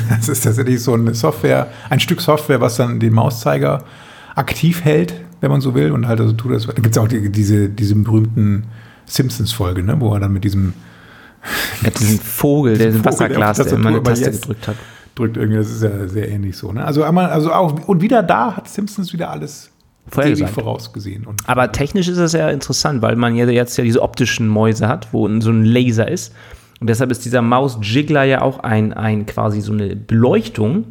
[0.09, 3.83] Das ist tatsächlich so eine Software, ein Stück Software, was dann den Mauszeiger
[4.35, 5.91] aktiv hält, wenn man so will.
[5.91, 6.67] Und halt also tut das.
[6.67, 8.63] Da gibt es auch die, diese, diese berühmten
[9.05, 10.73] Simpsons-Folge, ne, wo er dann mit diesem
[11.83, 14.75] hat diesen Vogel, der der Wasserglas, die der immer eine Taste gedrückt hat.
[15.15, 16.71] drückt irgendwie, das ist ja sehr ähnlich so.
[16.71, 16.85] Ne?
[16.85, 19.71] Also, einmal, also auch, und wieder da hat Simpsons wieder alles
[20.07, 20.53] Vorhergesagt.
[20.53, 21.25] vorausgesehen.
[21.25, 24.87] Und Aber technisch ist das ja interessant, weil man ja jetzt ja diese optischen Mäuse
[24.87, 26.33] hat, wo so ein Laser ist.
[26.79, 30.85] Und deshalb ist dieser Maus-Jiggler ja auch ein, ein quasi so eine Beleuchtung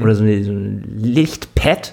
[0.00, 1.92] oder so, eine, so ein Lichtpad,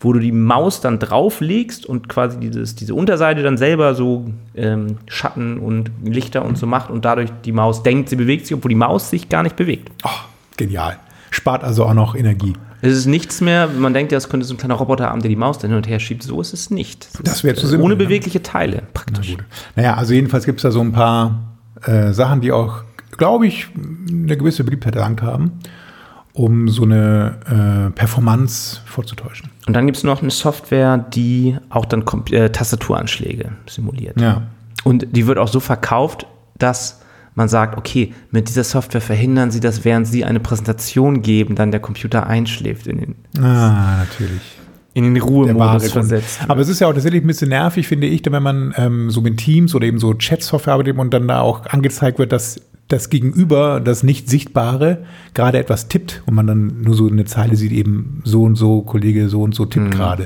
[0.00, 4.98] wo du die Maus dann drauflegst und quasi dieses, diese Unterseite dann selber so ähm,
[5.06, 8.68] Schatten und Lichter und so macht und dadurch die Maus denkt, sie bewegt sich, obwohl
[8.68, 9.90] die Maus sich gar nicht bewegt.
[10.04, 10.10] oh,
[10.56, 10.98] genial.
[11.30, 12.52] Spart also auch noch Energie.
[12.80, 15.30] Es ist nichts mehr, man denkt ja, es könnte so ein kleiner Roboter haben, der
[15.30, 16.22] die Maus dann hin und her schiebt.
[16.22, 17.08] So ist es nicht.
[17.12, 18.04] Es Das wäre zu äh, simpel, Ohne ne?
[18.04, 19.30] bewegliche Teile, praktisch.
[19.30, 19.44] Gut.
[19.74, 22.82] Naja, also jedenfalls gibt es da so ein paar äh, Sachen, die auch,
[23.16, 23.68] glaube ich,
[24.08, 25.52] eine gewisse Beliebtheit erlangt haben,
[26.34, 29.50] um so eine äh, Performance vorzutäuschen.
[29.66, 34.20] Und dann gibt es noch eine Software, die auch dann Kom äh, Tastaturanschläge simuliert.
[34.20, 34.42] Ja.
[34.82, 36.26] Und die wird auch so verkauft,
[36.58, 37.00] dass
[37.36, 41.70] man sagt, okay, mit dieser Software verhindern Sie, dass während Sie eine Präsentation geben, dann
[41.70, 44.42] der Computer einschläft, in den, Ah, natürlich.
[44.92, 46.40] in den Ruhemodus versetzt.
[46.48, 49.20] Aber es ist ja auch tatsächlich ein bisschen nervig, finde ich, wenn man ähm, so
[49.20, 53.08] mit Teams oder eben so Chat-Software arbeitet und dann da auch angezeigt wird, dass das
[53.10, 57.72] Gegenüber, das nicht Sichtbare, gerade etwas tippt und man dann nur so eine Zeile sieht,
[57.72, 60.24] eben so und so, Kollege so und so tippt gerade.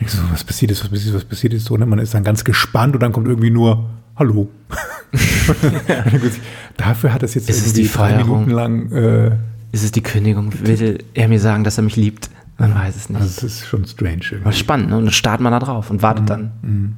[0.00, 1.86] Und Ich so, was passiert ist, was passiert ist, was passiert ist, so, ne?
[1.86, 4.48] Man ist dann ganz gespannt und dann kommt irgendwie nur Hallo.
[6.76, 8.46] Dafür hat es jetzt Ist irgendwie die drei Feierung?
[8.46, 8.92] Minuten lang.
[8.92, 9.30] Äh,
[9.72, 10.52] Ist es die Kündigung?
[10.64, 12.28] Will er mir sagen, dass er mich liebt?
[12.58, 13.20] Man weiß es nicht.
[13.20, 14.22] also es ist schon strange.
[14.32, 14.52] Irgendwie.
[14.52, 14.96] spannend, ne?
[14.98, 16.96] Und dann startet man da drauf und wartet dann.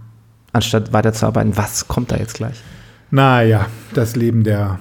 [0.53, 2.57] Anstatt weiterzuarbeiten, was kommt da jetzt gleich?
[3.11, 4.79] Naja, das Leben der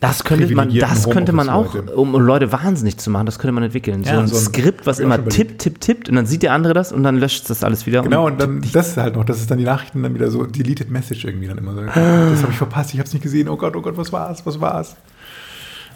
[0.00, 3.62] Das könnte man, das könnte man auch, um Leute wahnsinnig zu machen, das könnte man
[3.64, 4.04] entwickeln.
[4.04, 6.52] So Ja, ein so ein- Skript, was immer tippt, tippt, tippt und dann sieht der
[6.52, 8.02] andere das und dann löscht das alles wieder.
[8.02, 10.44] Genau, und dann das ist halt noch, das ist dann die Nachrichten dann wieder so
[10.44, 11.82] deleted Message irgendwie dann immer so.
[11.84, 11.94] Das
[12.42, 13.48] habe ich verpasst, ich habe es nicht gesehen.
[13.48, 14.94] Oh Gott, oh Gott, was war's, was war's?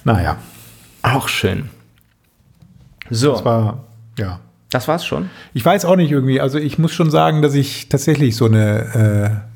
[0.05, 0.37] Naja,
[1.03, 1.69] Auch schön.
[3.11, 3.85] So, das war,
[4.19, 4.41] ja.
[4.71, 5.31] das war's schon.
[5.55, 9.45] Ich weiß auch nicht irgendwie, also ich muss schon sagen, dass ich tatsächlich so eine
[9.45, 9.48] äh,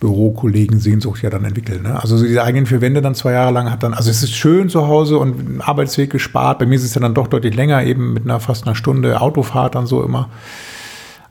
[0.00, 1.80] Bürokollegen-Sehnsucht ja dann entwickle.
[1.80, 2.00] Ne?
[2.00, 4.34] Also so diese eigenen vier Wände dann zwei Jahre lang hat dann, also es ist
[4.34, 6.58] schön zu Hause und Arbeitsweg gespart.
[6.58, 9.20] Bei mir ist es ja dann doch deutlich länger, eben mit einer fast einer Stunde
[9.20, 10.30] Autofahrt dann so immer.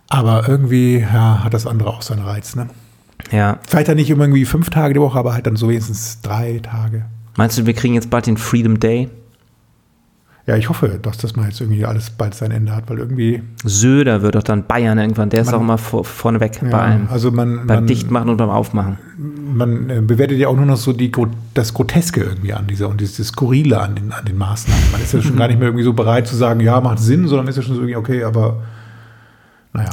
[0.07, 2.55] Aber irgendwie ja, hat das andere auch seinen Reiz.
[2.55, 2.67] Ne?
[3.32, 3.59] Ja.
[3.67, 6.59] Vielleicht dann nicht immer irgendwie fünf Tage die Woche, aber halt dann so wenigstens drei
[6.63, 7.05] Tage.
[7.38, 9.09] Meinst du, wir kriegen jetzt bald den Freedom Day?
[10.48, 13.44] Ja, ich hoffe, dass das mal jetzt irgendwie alles bald sein Ende hat, weil irgendwie.
[13.64, 16.80] Söder wird doch dann Bayern irgendwann, der ist Man- auch immer vor, vorneweg Ja, bei
[16.82, 17.08] allem.
[17.12, 18.98] also man, beim man, Dichtmachen und beim Aufmachen.
[19.54, 21.12] man äh, bewertet ja auch nur noch so die,
[21.54, 24.92] das Groteske irgendwie an dieser und dieses Skurrile an den, an den Maßnahmen.
[24.92, 27.28] Man ist ja schon gar nicht mehr irgendwie so bereit zu sagen, ja, macht Sinn,
[27.28, 28.64] sondern ist ja schon so irgendwie, okay, aber
[29.74, 29.90] naja.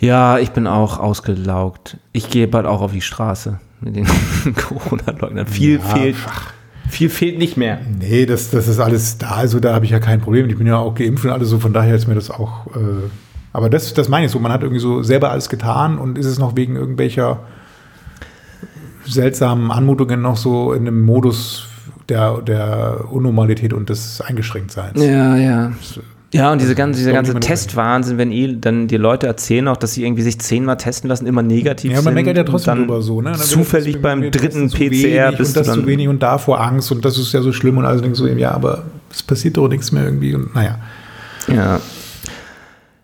[0.00, 1.96] Ja, ich bin auch ausgelaugt.
[2.12, 4.06] Ich gehe bald auch auf die Straße mit den
[4.54, 5.46] Corona-Leugnern.
[5.46, 6.16] Viel Ja, fehlt.
[6.88, 7.80] Viel fehlt nicht mehr.
[7.98, 10.48] Nee, das, das ist alles da, also da habe ich ja kein Problem.
[10.48, 12.66] Ich bin ja auch geimpft und alles so, von daher ist mir das auch.
[12.74, 13.08] Äh,
[13.52, 16.26] aber das, das meine ich so, man hat irgendwie so selber alles getan und ist
[16.26, 17.40] es noch wegen irgendwelcher
[19.04, 21.66] seltsamen Anmutungen noch so in einem Modus
[22.08, 25.02] der, der Unnormalität und des Eingeschränktseins.
[25.02, 25.72] Ja, ja.
[26.34, 29.94] Ja, und diese ganze, dieser ganze Testwahnsinn, wenn eh dann die Leute erzählen auch, dass
[29.94, 32.04] sie irgendwie sich zehnmal testen lassen, immer negativ Ja, sind.
[32.04, 33.30] man meckert ja trotzdem drüber so, ne?
[33.32, 37.02] Dann Zufällig beim dritten PCR wenig bist und das zu wenig und davor Angst und
[37.04, 39.90] das ist ja so schlimm und alles denkst so, ja, aber es passiert doch nichts
[39.90, 40.78] mehr irgendwie und naja.
[41.48, 41.80] Ja,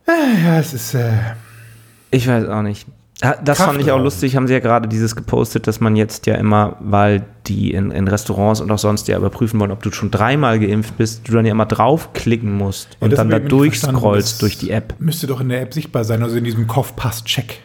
[0.07, 1.12] Ja, es ist, äh,
[2.11, 2.87] ich weiß auch nicht.
[3.21, 4.03] Das fand ich auch Kraftraum.
[4.03, 7.91] lustig, haben sie ja gerade dieses gepostet, dass man jetzt ja immer, weil die in,
[7.93, 11.33] in Restaurants und auch sonst ja überprüfen wollen, ob du schon dreimal geimpft bist, du
[11.33, 14.95] dann ja immer draufklicken musst Ja, und dann da durchscrollst durch die App.
[14.99, 17.61] Müsste doch in der App sichtbar sein, also in diesem Kopfpass-Check.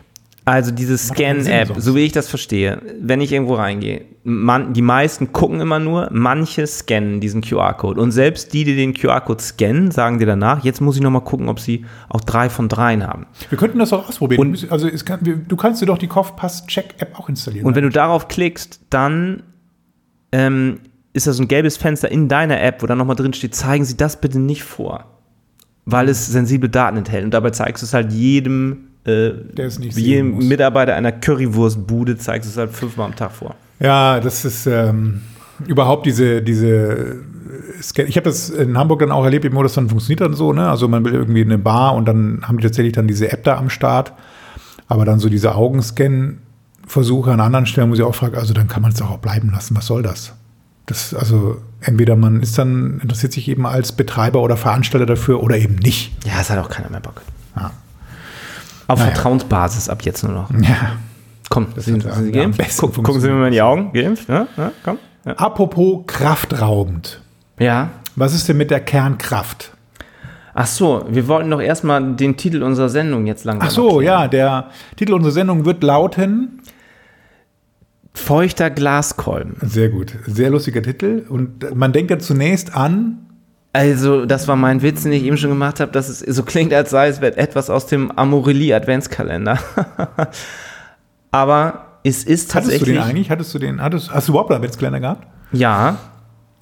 [0.49, 5.31] Also diese Scan-App, so wie ich das verstehe, wenn ich irgendwo reingehe, man, die meisten
[5.31, 8.01] gucken immer nur, manche scannen diesen QR-Code.
[8.01, 11.49] Und selbst die, die den QR-Code scannen, sagen dir danach, jetzt muss ich nochmal gucken,
[11.49, 13.27] ob sie auch drei von dreien haben.
[13.49, 14.41] Wir könnten das auch ausprobieren.
[14.41, 17.65] Und- also kann, du kannst dir doch die Kopfpass-Check-App auch installieren.
[17.67, 19.43] Und wenn du darauf klickst, dann
[20.31, 20.79] ähm,
[21.13, 23.85] ist da so ein gelbes Fenster in deiner App, wo dann nochmal drin steht, zeigen
[23.85, 25.05] Sie das bitte nicht vor.
[25.85, 27.23] Weil es sensible Daten enthält.
[27.25, 29.31] Und dabei zeigst du es halt jedem, äh,
[29.79, 30.47] jedem.
[30.47, 33.55] Mitarbeiter einer Currywurstbude, zeigst du es halt fünfmal am Tag vor.
[33.79, 35.21] Ja, das ist ähm,
[35.67, 38.03] überhaupt diese, diese äh, Scan.
[38.07, 40.69] Ich habe das in Hamburg dann auch erlebt, wo das dann funktioniert dann so, ne?
[40.69, 43.43] Also man will irgendwie in eine Bar und dann haben die tatsächlich dann diese App
[43.43, 44.13] da am Start.
[44.87, 48.81] Aber dann so diese Augenscan-Versuche an anderen Stellen, wo ich auch frage, also dann kann
[48.81, 49.77] man es auch bleiben lassen.
[49.77, 50.33] Was soll das?
[50.87, 55.57] Das, also entweder man ist dann, interessiert sich eben als Betreiber oder Veranstalter dafür oder
[55.57, 56.17] eben nicht.
[56.25, 57.21] Ja, es hat auch keiner mehr Bock.
[57.55, 57.71] Ja.
[58.89, 59.11] Auf Naja.
[59.11, 60.49] Vertrauensbasis ab jetzt nur noch.
[60.51, 60.97] Ja.
[61.49, 62.61] Komm, sind, hat sind Sie geimpft?
[62.77, 63.93] Guck, gucken Sie mir mal in die Augen.
[63.93, 64.27] Geimpft?
[64.27, 64.97] Ja, ja komm.
[65.25, 65.33] Ja.
[65.33, 67.21] Apropos kraftraubend.
[67.59, 67.89] ja.
[68.15, 69.71] Was ist denn mit der Kernkraft?
[70.53, 74.03] Ach so, wir wollten doch erstmal den Titel unserer Sendung jetzt langsam Ach so, erklären.
[74.23, 76.59] ja, der Titel unserer Sendung wird lauten.
[78.13, 79.55] Feuchter Glaskolben.
[79.61, 81.25] Sehr gut, sehr lustiger Titel.
[81.29, 83.19] Und man denkt ja zunächst an.
[83.71, 86.73] Also, das war mein Witz, den ich eben schon gemacht habe, dass es so klingt,
[86.73, 89.59] als sei es etwas aus dem Amorelie Adventskalender.
[91.31, 92.97] Aber es ist Hattest du tatsächlich.
[92.97, 93.29] den eigentlich?
[93.29, 93.81] Hattest du den?
[93.81, 95.27] Hattest, hast du überhaupt einen Adventskalender gehabt?
[95.51, 95.97] Ja,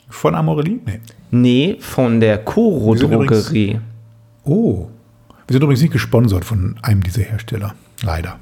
[0.09, 0.79] Von Amorelie?
[0.85, 0.99] Nee.
[1.31, 3.79] nee, von der Coro Drogerie.
[4.43, 4.87] Oh.
[5.47, 7.73] Wir sind übrigens nicht gesponsert von einem dieser Hersteller.
[8.03, 8.37] Leider.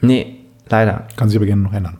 [0.00, 0.36] Nee,
[0.68, 1.06] leider.
[1.16, 1.98] Kann sich aber gerne noch ändern.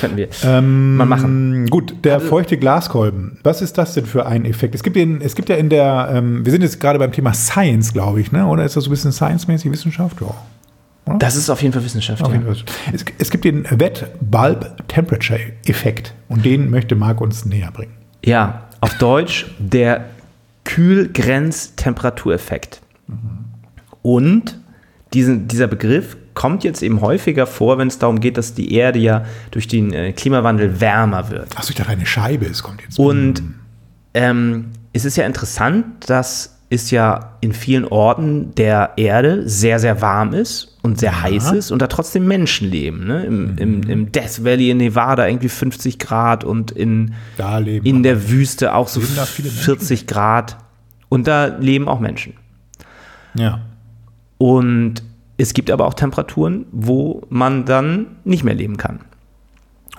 [0.00, 0.28] Könnten wir.
[0.44, 1.66] Ähm, Mal machen.
[1.68, 3.38] Gut, der feuchte Glaskolben.
[3.42, 4.74] Was ist das denn für ein Effekt?
[4.74, 7.32] Es gibt, den, es gibt ja in der, ähm, wir sind jetzt gerade beim Thema
[7.32, 8.46] Science, glaube ich, ne?
[8.46, 10.20] oder ist das so ein bisschen Science-mäßig Wissenschaft?
[10.20, 10.34] Ja.
[11.18, 12.20] Das ist auf jeden Fall Wissenschaft.
[12.20, 12.32] Ja.
[12.32, 12.56] jeden Fall.
[12.92, 17.92] Es, es gibt den Wet Bulb Temperature Effekt und den möchte Marc uns näher bringen.
[18.24, 20.06] Ja, auf Deutsch der
[20.64, 22.80] Kühlgrenztemperatureffekt.
[24.02, 24.58] Und
[25.12, 29.00] diesen, dieser Begriff kommt jetzt eben häufiger vor, wenn es darum geht, dass die Erde
[29.00, 31.56] ja durch den äh, Klimawandel wärmer wird.
[31.56, 32.98] Achso, ich dachte, eine Scheibe, es kommt jetzt.
[32.98, 33.42] Und
[34.14, 40.02] ähm, es ist ja interessant, dass es ja in vielen Orten der Erde sehr, sehr
[40.02, 43.06] warm ist und sehr heiß ist und da trotzdem Menschen leben.
[43.06, 43.24] Ne?
[43.24, 47.14] Im, im, Im Death Valley in Nevada irgendwie 50 Grad und in,
[47.82, 49.64] in der Wüste auch so Leben da viele Menschen?
[49.64, 50.58] 40 Grad.
[51.08, 52.34] Und da leben auch Menschen.
[53.34, 53.60] ja.
[54.38, 55.02] Und
[55.38, 59.00] es gibt aber auch Temperaturen, wo man dann nicht mehr leben kann.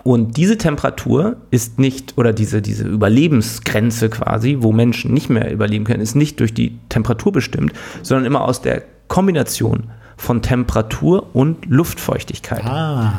[0.03, 5.83] Und diese Temperatur ist nicht, oder diese, diese Überlebensgrenze quasi, wo Menschen nicht mehr überleben
[5.83, 7.73] können, ist nicht durch die Temperatur bestimmt,
[8.03, 12.63] sondern immer aus der Kombination von Temperatur und Luftfeuchtigkeit.
[12.65, 13.13] Ah.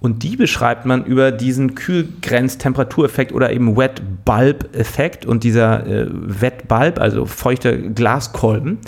[0.00, 5.26] Und die beschreibt man über diesen Kühlgrenztemperatureffekt oder eben Wet Bulb Effekt.
[5.26, 8.78] Und dieser äh, Wet Bulb, also feuchter Glaskolben,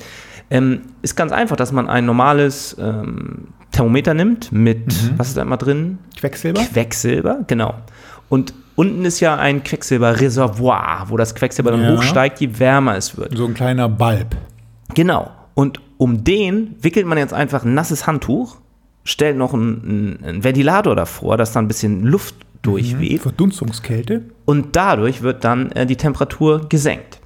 [0.50, 5.42] ähm, ist ganz einfach, dass man ein normales ähm, Thermometer nimmt mit, was ist da
[5.42, 5.98] immer drin?
[6.16, 6.62] Quecksilber?
[6.62, 7.74] Quecksilber, genau.
[8.28, 11.96] Und unten ist ja ein Quecksilberreservoir, wo das Quecksilber dann Ja.
[11.96, 13.36] hochsteigt, je wärmer es wird.
[13.36, 14.36] So ein kleiner Bulb.
[14.94, 15.30] Genau.
[15.54, 18.56] Und um den wickelt man jetzt einfach ein nasses Handtuch,
[19.04, 24.22] stellt noch einen, einen Ventilator davor, dass da ein bisschen Luft durchweht Verdunstungskälte.
[24.44, 27.20] und dadurch wird dann äh, die Temperatur gesenkt.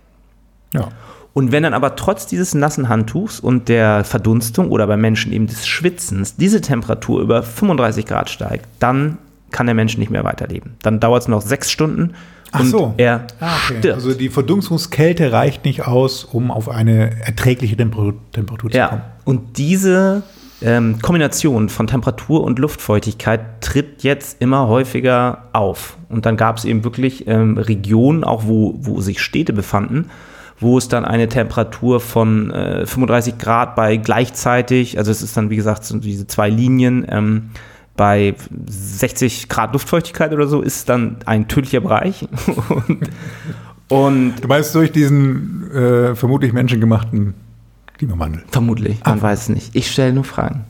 [0.74, 0.88] Ja.
[1.34, 5.46] Und wenn dann aber trotz dieses nassen Handtuchs und der Verdunstung oder bei Menschen eben
[5.46, 9.18] des Schwitzens diese Temperatur über 35 Grad steigt, dann
[9.50, 10.74] kann der Mensch nicht mehr weiterleben.
[10.82, 12.14] Dann dauert es noch sechs Stunden
[12.52, 12.94] Ach und so.
[12.98, 13.78] er Ah, okay.
[13.78, 13.94] stirbt.
[13.94, 18.90] Also die Verdunstungskälte reicht nicht aus, um auf eine erträgliche Temperatur, Temperatur zu kommen.
[18.90, 20.22] Ja, und diese
[20.60, 25.96] ähm, Kombination von Temperatur und Luftfeuchtigkeit tritt jetzt immer häufiger auf.
[26.08, 30.10] Und dann gab es eben wirklich ähm, Regionen, auch wo, wo sich Städte befanden,
[30.62, 35.50] wo es dann eine Temperatur von äh, 35 Grad bei gleichzeitig, also es ist dann
[35.50, 37.50] wie gesagt so diese zwei Linien, ähm,
[37.96, 38.34] bei
[38.66, 42.26] 60 Grad Luftfeuchtigkeit oder so ist dann ein tödlicher Bereich.
[42.88, 43.10] und,
[43.88, 47.34] und Du meinst durch diesen äh, vermutlich menschengemachten
[47.98, 48.42] Klimawandel?
[48.50, 49.76] vermutlich, man weiß es nicht.
[49.76, 50.64] Ich stelle nur Fragen.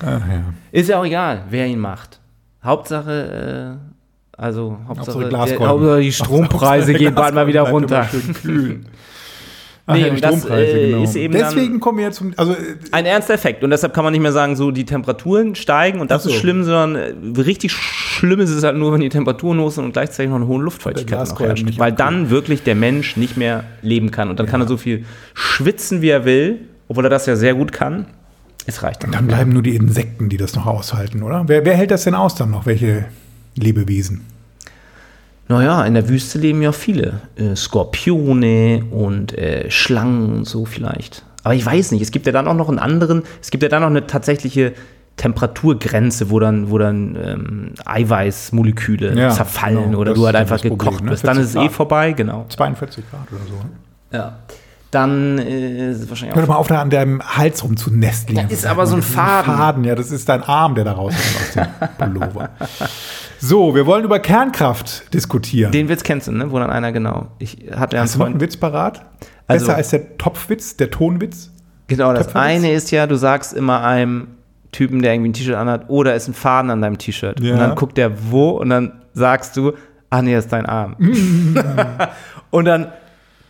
[0.00, 0.44] Ach ja.
[0.70, 2.20] Ist ja auch egal, wer ihn macht.
[2.62, 3.99] Hauptsache, äh,
[4.40, 5.68] also Hauptsache, Hauptsache der.
[5.68, 8.08] Hauptsache die Strompreise Hauptsache gehen bald mal wieder runter.
[8.08, 8.80] bleibt immer schön kühl.
[9.86, 11.02] Ach Nee, ja, die und das, Strompreise, äh, genau.
[11.02, 12.32] ist eben Deswegen kommen wir jetzt zum.
[12.36, 12.56] Also, äh,
[12.92, 13.64] Ein ernster Effekt.
[13.64, 16.30] Und deshalb kann man nicht mehr sagen, so die Temperaturen steigen und das so.
[16.30, 19.84] ist schlimm, sondern äh, richtig schlimm ist es halt nur, wenn die Temperaturen hoch sind
[19.84, 21.64] und gleichzeitig noch eine hohe Luftfeuchtigkeit noch herrscht.
[21.78, 22.00] Weil abkühlt.
[22.00, 24.30] dann wirklich der Mensch nicht mehr leben kann.
[24.30, 27.54] Und dann kann er so viel schwitzen, wie er will, obwohl er das ja sehr
[27.54, 28.06] gut kann.
[28.66, 29.10] Es reicht dann.
[29.10, 31.44] dann bleiben nur die Insekten, die das noch aushalten, oder?
[31.46, 32.66] Wer, wer hält das denn aus dann noch?
[32.66, 33.06] Welche
[33.56, 34.24] Lebewesen?
[35.48, 37.20] Naja, in der Wüste leben ja viele.
[37.36, 41.24] Äh, Skorpione und äh, Schlangen und so vielleicht.
[41.42, 43.68] Aber ich weiß nicht, es gibt ja dann auch noch einen anderen, es gibt ja
[43.68, 44.74] dann noch eine tatsächliche
[45.16, 50.56] Temperaturgrenze, wo dann, wo dann ähm, Eiweißmoleküle Ja, zerfallen genau, oder das du halt einfach
[50.60, 51.10] das Problem, gekocht ne?
[51.10, 51.26] wirst.
[51.26, 52.46] Dann ist es 40 eh vorbei, genau.
[52.48, 53.54] 42 Grad oder so.
[53.54, 53.70] Ne?
[54.12, 54.38] Ja.
[54.90, 56.54] Dann äh, ist es wahrscheinlich Hör doch auch.
[56.54, 58.36] mal auf, da an deinem Hals rumzunesteln.
[58.48, 59.54] Da ist aber so ein Das Faden.
[59.54, 62.48] Faden, ja, das ist dein Arm, der da rauskommt aus dem Pullover.
[63.42, 65.72] So, wir wollen über Kernkraft diskutieren.
[65.72, 66.50] Den Witz kennst du, ne?
[66.52, 67.28] Wo dann einer genau.
[67.38, 68.42] Ich hatte ja einen Hast du noch einen Freund.
[68.42, 69.06] Witz parat?
[69.46, 71.50] Also- Besser als der Topfwitz, der Tonwitz?
[71.88, 74.28] Genau, das eine ist ja, du sagst immer einem
[74.70, 77.40] Typen, der irgendwie ein T-Shirt anhat, oder ist ein Faden an deinem T-Shirt.
[77.40, 77.54] Ja.
[77.54, 79.72] Und dann guckt der wo und dann sagst du,
[80.10, 80.94] ah nee, das ist dein Arm.
[82.50, 82.92] und dann,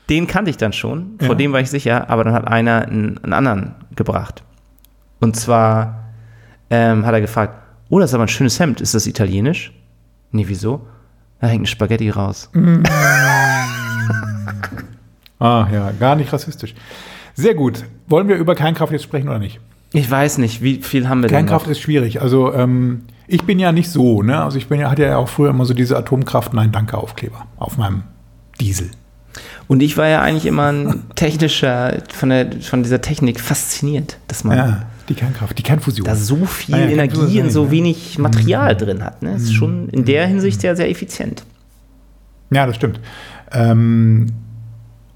[0.08, 1.34] den kannte ich dann schon, vor Ja.
[1.34, 4.42] dem war ich sicher, aber dann hat einer einen, einen anderen gebracht.
[5.20, 6.04] Und zwar
[6.70, 7.54] ähm, hat er gefragt,
[7.90, 9.72] oh, das ist aber ein schönes Hemd, ist das italienisch?
[10.32, 10.86] Nee, wieso?
[11.40, 12.50] Da hängt ein Spaghetti raus.
[15.42, 16.74] Ah, ja, gar nicht rassistisch.
[17.34, 17.84] Sehr gut.
[18.08, 19.58] Wollen wir über Kernkraft jetzt sprechen oder nicht?
[19.92, 22.20] Ich weiß nicht, wie viel haben wir denn Kernkraft ist schwierig.
[22.20, 24.44] Also, ähm, ich bin ja nicht so, ne?
[24.44, 28.02] Also, ich bin ja, hatte ja auch früher immer so diese Atomkraft-Nein-Danke-Aufkleber auf meinem
[28.60, 28.90] Diesel.
[29.66, 34.44] Und ich war ja eigentlich immer ein technischer, von, der, von dieser Technik fasziniert, dass
[34.44, 36.04] man Ja, die Kernkraft, die Kernfusion.
[36.06, 39.22] da so viel Ah ja, Energie in so wenig Material drin hat.
[39.22, 39.34] Ne?
[39.34, 41.44] Ist schon in der Hinsicht ja sehr effizient.
[42.50, 42.98] Ja, das stimmt.
[43.52, 44.26] Ähm,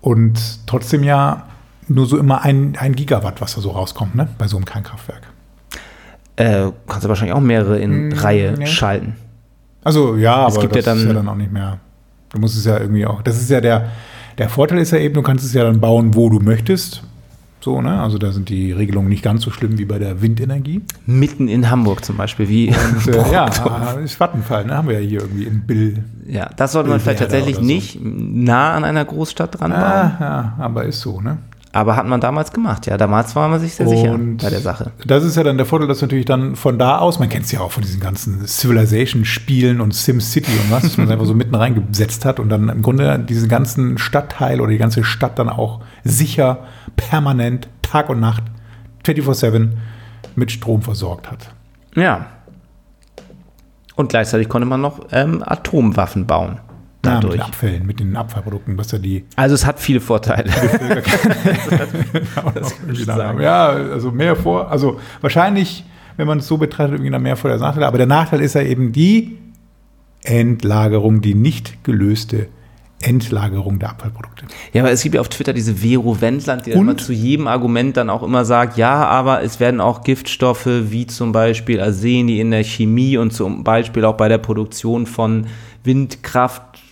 [0.00, 1.44] und trotzdem ja
[1.88, 4.28] nur so immer ein, ein Gigawatt, was da so rauskommt, ne?
[4.38, 5.22] Bei so einem Kernkraftwerk.
[6.36, 8.66] Äh, kannst du wahrscheinlich auch mehrere in Mm, Reihe nee.
[8.66, 9.14] schalten.
[9.84, 11.78] Also ja, Es aber gibt ja das ist ja dann- dann auch nicht mehr.
[12.30, 13.22] Du musst es ja irgendwie auch.
[13.22, 13.90] Das ist ja der,
[14.38, 17.02] der Vorteil ist ja eben, du kannst es ja dann bauen, wo du möchtest.
[17.64, 17.98] So, ne?
[17.98, 20.82] Also da sind die Regelungen nicht ganz so schlimm wie bei der Windenergie.
[21.06, 24.00] Mitten in Hamburg zum Beispiel, wie Und, äh, ja, Brockdorf.
[24.04, 24.76] ist Vattenfall, ne?
[24.76, 26.04] Haben wir ja hier irgendwie in Bill.
[26.26, 27.62] ja, das sollte man vielleicht tatsächlich so.
[27.62, 29.80] nicht nah an einer Großstadt dran bauen.
[29.80, 31.38] Ah, ja, aber ist so, ne?
[31.74, 32.96] Aber hat man damals gemacht, ja.
[32.96, 34.92] Damals war man sich sehr sicher Und bei der Sache.
[35.04, 37.52] Das ist ja dann der Vorteil, dass natürlich dann von da aus, man kennt es
[37.52, 41.34] ja auch von diesen ganzen Civilization-Spielen und SimCity und was, dass man es einfach so
[41.34, 45.48] mitten reingesetzt hat und dann im Grunde diesen ganzen Stadtteil oder die ganze Stadt dann
[45.48, 46.60] auch sicher,
[46.94, 48.44] permanent, Tag und Nacht,
[49.04, 49.70] 24-7
[50.36, 51.50] mit Strom versorgt hat.
[51.96, 52.26] Ja.
[53.96, 56.60] Und gleichzeitig konnte man noch ähm, Atomwaffen bauen.
[57.04, 57.34] Ja, mit Dadurch.
[57.34, 60.50] den Abfällen, mit den Abfallprodukten, was ja die Also es hat viele Vorteile.
[63.08, 63.40] haben.
[63.44, 65.84] Ja, also mehr vor, also wahrscheinlich,
[66.16, 67.86] wenn man es so betrachtet, irgendwie mehr vor der Nachteile.
[67.86, 69.38] Aber der Nachteil ist ja eben die
[70.22, 72.48] Endlagerung, die nicht gelöste
[73.02, 74.46] Endlagerung der Abfallprodukte.
[74.72, 77.46] ja, aber es gibt ja auf Twitter diese Vero Wendland, die dann immer zu jedem
[77.46, 82.28] Argument dann auch immer sagt, ja, aber es werden auch Giftstoffe wie zum Beispiel Arsen,
[82.28, 85.46] die in der Chemie und zum Beispiel auch bei der Produktion von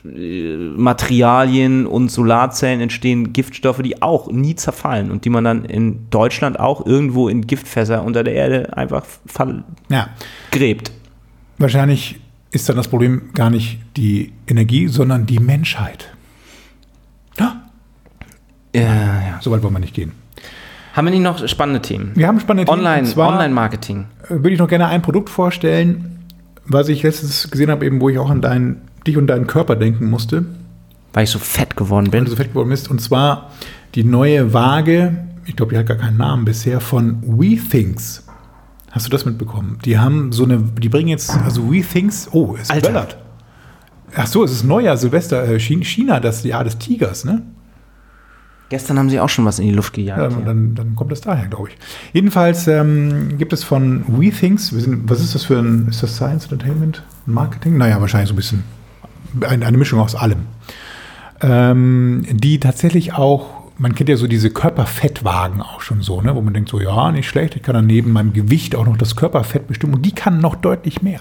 [0.04, 6.58] Windkraftmaterialien und Solarzellen entstehen Giftstoffe, die auch nie zerfallen und die man dann in Deutschland
[6.58, 9.04] auch irgendwo in Giftfässer unter der Erde einfach
[9.88, 10.08] Ja,
[10.50, 10.92] vergräbt.
[11.58, 16.12] wahrscheinlich ist dann das Problem gar nicht die Energie, sondern die Menschheit.
[17.38, 17.62] Ja,
[18.74, 19.38] Ja, ja.
[19.40, 20.12] so weit wollen wir nicht gehen.
[20.94, 22.12] Haben wir nicht noch spannende Themen?
[22.14, 24.04] Wir haben spannende Themen, Online, zwar- Online-Marketing.
[24.24, 26.18] äh, würde ich noch gerne ein Produkt vorstellen,
[26.66, 29.76] was ich letztens gesehen habe, eben wo ich auch an dein, dich und deinen Körper
[29.76, 30.44] denken musste.
[31.12, 32.24] Weil ich so fett geworden weil bin.
[32.24, 32.90] du so fett geworden bist.
[32.90, 33.50] Und zwar
[33.94, 38.26] die neue Waage, ich glaube, die hat gar keinen Namen bisher, von WeThings.
[38.90, 39.78] Hast du das mitbekommen?
[39.84, 42.88] Die haben so eine, die bringen jetzt, also WeThings, oh, es Alter.
[42.88, 43.16] böllert.
[44.14, 47.42] Ach so, es ist Neujahr, Silvester, äh, Chi- China, das Jahr des Tigers, ne?
[48.68, 50.20] Gestern haben sie auch schon was in die Luft gejagt.
[50.20, 50.44] Ja, hier.
[50.46, 51.76] dann, dann kommt das daher, glaube ich.
[52.14, 54.74] Jedenfalls ähm, gibt es von WeThings,
[55.06, 57.02] was ist das für ein, ist das Science Entertainment?
[57.26, 57.76] Marketing?
[57.76, 58.64] Naja, wahrscheinlich so ein bisschen
[59.40, 60.46] eine, Mischung aus allem.
[61.40, 66.40] Ähm, die tatsächlich auch, man kennt ja so diese Körperfettwagen auch schon so, ne, wo
[66.40, 69.16] man denkt so, ja, nicht schlecht, ich kann dann neben meinem Gewicht auch noch das
[69.16, 71.20] Körperfett bestimmen und die kann noch deutlich mehr.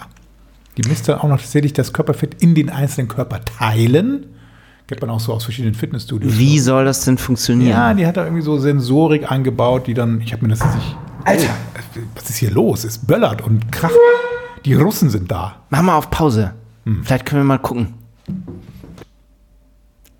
[0.77, 4.25] Die misst dann auch noch tatsächlich das Körperfett in den einzelnen Körperteilen.
[4.87, 6.37] Kennt man auch so aus verschiedenen Fitnessstudios.
[6.37, 7.71] Wie soll das denn funktionieren?
[7.71, 10.75] Ja, die hat da irgendwie so Sensorik eingebaut, die dann, ich habe mir das jetzt
[10.75, 10.97] nicht.
[11.25, 11.49] Alter!
[11.97, 12.83] Oh, was ist hier los?
[12.83, 13.93] Es böllert und kracht.
[14.65, 15.57] Die Russen sind da.
[15.69, 16.53] Mach mal auf Pause.
[16.85, 17.03] Hm.
[17.03, 17.93] Vielleicht können wir mal gucken.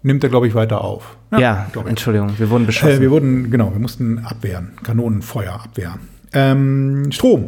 [0.03, 1.15] Nimmt er, glaube ich, weiter auf.
[1.37, 1.85] Ja, ich.
[1.85, 2.97] Entschuldigung, wir wurden beschossen.
[2.97, 4.71] Äh, wir wurden, genau, wir mussten abwehren.
[4.83, 5.99] Kanonenfeuer abwehren.
[6.33, 7.45] Ähm, Strom.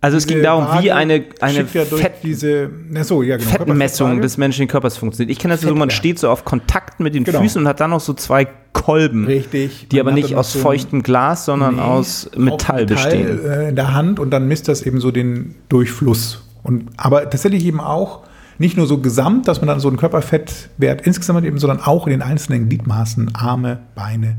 [0.00, 2.70] also es ging Diese darum, wie eine, eine ja Fett, diese,
[3.02, 5.30] so, ja, genau, Fettmessung des menschlichen Körpers funktioniert.
[5.30, 7.40] Ich kenne das so, man steht so auf Kontakt mit den Genau.
[7.40, 9.88] Füßen und hat dann noch so zwei Kolben, Richtig.
[9.90, 13.44] die aber nicht aus so feuchtem Glas, sondern Nee, aus auch Metall bestehen.
[13.44, 16.44] äh, in der Hand und dann misst das eben so den Durchfluss.
[16.62, 18.20] Und, aber tatsächlich eben auch
[18.60, 22.06] nicht nur so gesamt, dass man dann so einen Körperfettwert insgesamt hat, eben, sondern auch
[22.06, 24.36] in den einzelnen Gliedmaßen, Arme, Beine,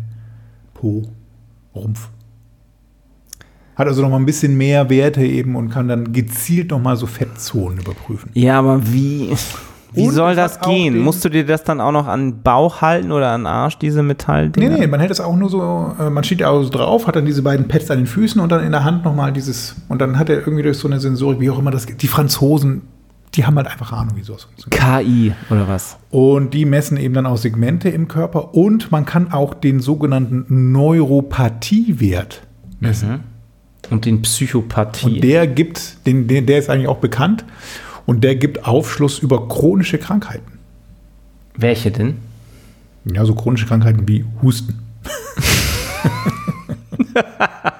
[0.76, 1.02] Po,
[1.74, 2.10] Rumpf.
[3.76, 6.98] Hat also noch mal ein bisschen mehr Werte eben und kann dann gezielt noch mal
[6.98, 8.30] so Fettzonen überprüfen.
[8.36, 9.36] Ja, aber wie,
[9.94, 11.00] wie Und soll das gehen?
[11.00, 14.70] Musst du dir das dann auch noch an Bauch halten oder an Arsch, diese Metalldinger?
[14.70, 17.08] Nee, nee, man hält es auch nur so, äh, man steht ja auch so drauf,
[17.08, 19.78] hat dann diese beiden Pads an den Füßen und dann in der Hand nochmal dieses,
[19.90, 22.04] und dann hat er irgendwie durch so eine Sensorik, wie auch immer das geht.
[22.04, 22.84] Die Franzosen,
[23.36, 24.82] die haben halt einfach Ahnung, wie sowas funktioniert.
[24.82, 25.98] KI oder was?
[26.10, 30.72] Und die messen eben dann auch Segmente im Körper und man kann auch den sogenannten
[30.72, 32.42] Neuropathiewert
[32.80, 33.24] messen.
[33.90, 35.06] Und den Psychopathie.
[35.06, 37.46] Und der gibt, den, den, der ist eigentlich auch bekannt
[38.06, 40.60] und der gibt Aufschluss über chronische Krankheiten.
[41.56, 42.18] Welche denn?
[43.06, 44.80] Ja, so chronische Krankheiten wie Husten.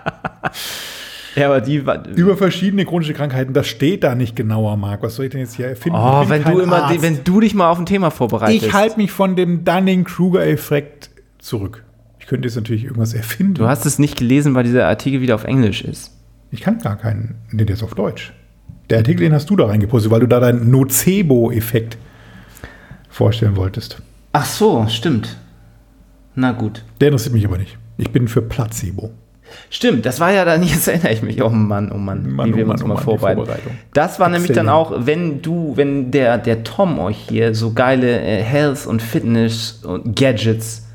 [1.42, 1.84] Ja, aber die.
[2.16, 5.02] Über verschiedene chronische Krankheiten, das steht da nicht genauer, Marc.
[5.02, 5.98] Was soll ich denn jetzt hier erfinden?
[6.00, 7.02] Oh, wenn du immer, Arzt.
[7.02, 8.64] wenn du dich mal auf ein Thema vorbereitest.
[8.64, 11.84] Ich halte mich von dem Dunning-Kruger-Effekt zurück.
[12.20, 13.56] Ich könnte jetzt natürlich irgendwas erfinden.
[13.56, 16.12] Du hast es nicht gelesen, weil dieser Artikel wieder auf Englisch ist.
[16.52, 18.34] ich kann gar keinen, nee, der ist auf Deutsch.
[18.92, 21.98] Der Artikel, den hast du da reingepostet, weil du da deinen Nocebo-Effekt
[23.10, 24.00] vorstellen wolltest.
[24.34, 25.38] Ach so, stimmt.
[26.36, 26.86] Na gut.
[27.00, 27.80] Der interessiert mich aber nicht.
[27.98, 29.12] Ich bin für Placebo.
[29.70, 32.54] Stimmt, das war ja dann, jetzt erinnere ich mich, oh Mann, oh Mann, Mann, wie
[32.54, 33.80] oh wir Mann, uns oh mal Mann, vorbereiten.
[33.94, 38.22] Das war nämlich dann auch, wenn du, wenn der, der Tom euch hier so geile
[38.22, 40.88] äh, Health- und Fitness- und Gadgets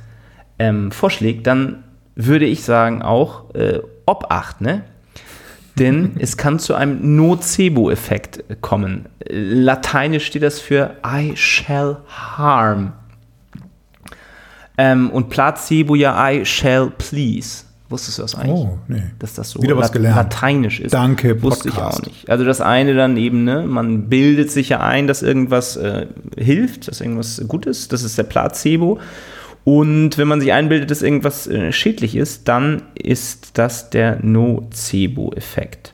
[0.58, 1.84] ähm, vorschlägt, dann
[2.14, 4.82] würde ich sagen auch äh, Obacht, ne?
[5.78, 9.06] Denn es kann zu einem Nocebo-Effekt äh, kommen.
[9.20, 12.92] Äh, Lateinisch steht das für I shall harm.
[14.78, 17.65] Ähm, und Placebo ja I shall please.
[17.88, 18.52] Wusstest du das eigentlich?
[18.52, 19.02] Oh, nee.
[19.18, 20.16] dass das so Wieder was gelernt.
[20.16, 20.92] lateinisch ist.
[20.92, 22.00] Danke, Wusste ich Podcast.
[22.00, 22.28] auch nicht.
[22.28, 26.06] Also das eine dann eben, ne, man bildet sich ja ein, dass irgendwas äh,
[26.36, 27.92] hilft, dass irgendwas gut ist.
[27.92, 28.98] Das ist der Placebo.
[29.62, 35.92] Und wenn man sich einbildet, dass irgendwas äh, schädlich ist, dann ist das der Nocebo-Effekt.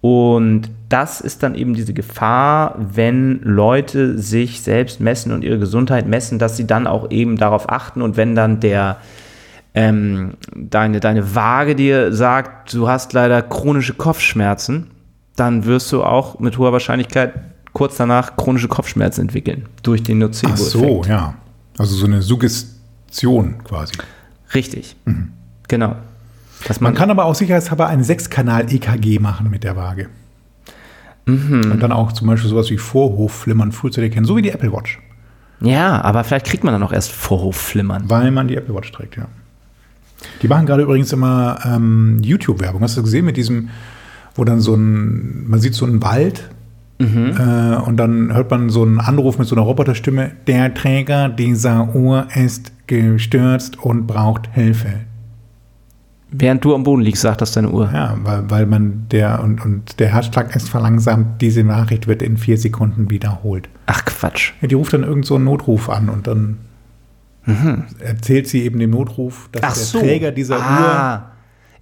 [0.00, 6.06] Und das ist dann eben diese Gefahr, wenn Leute sich selbst messen und ihre Gesundheit
[6.06, 8.96] messen, dass sie dann auch eben darauf achten und wenn dann der
[9.74, 14.90] ähm, deine, deine Waage dir sagt, du hast leider chronische Kopfschmerzen,
[15.36, 17.34] dann wirst du auch mit hoher Wahrscheinlichkeit
[17.72, 20.70] kurz danach chronische Kopfschmerzen entwickeln durch den Ach Nocebo-Effekt.
[20.70, 21.34] so, ja.
[21.78, 23.94] Also so eine Suggestion quasi.
[24.54, 24.96] Richtig.
[25.68, 25.94] Genau.
[26.66, 30.08] Dass Man kann aber auch sicherheitshalber ein Sechskanal-EKG machen mit der Waage.
[31.26, 31.70] Mhm.
[31.72, 34.98] Und dann auch zum Beispiel sowas wie Vorhofflimmern frühzeitig erkennen, so wie die Apple Watch.
[35.60, 38.10] ja, aber vielleicht kriegt man dann auch erst Vorhofflimmern.
[38.10, 39.28] Weil man die Apple Watch trägt, ja.
[40.42, 42.82] Die machen gerade übrigens immer ähm, YouTube-Werbung.
[42.82, 43.70] Hast du gesehen mit diesem,
[44.34, 46.48] wo dann so ein, man sieht so einen Wald
[47.00, 47.32] Mhm.
[47.38, 50.32] äh, und dann hört man so einen Anruf mit so einer Roboterstimme.
[50.46, 55.00] Der Träger dieser Uhr ist gestürzt und braucht Hilfe.
[56.30, 57.90] Während du am Boden liegst, sagt das deine Uhr.
[57.92, 61.40] Ja, weil, weil man der und, und der Herzschlag ist verlangsamt.
[61.40, 63.68] Diese Nachricht wird in vier Sekunden wiederholt.
[63.86, 64.52] Ach Quatsch.
[64.60, 66.58] Ja, die ruft dann irgend so einen Notruf an und dann
[67.98, 69.68] erzählt sie eben dem Notruf, dass Mhm.
[69.68, 69.98] Ach der so.
[70.00, 71.26] Träger dieser Uhr ah.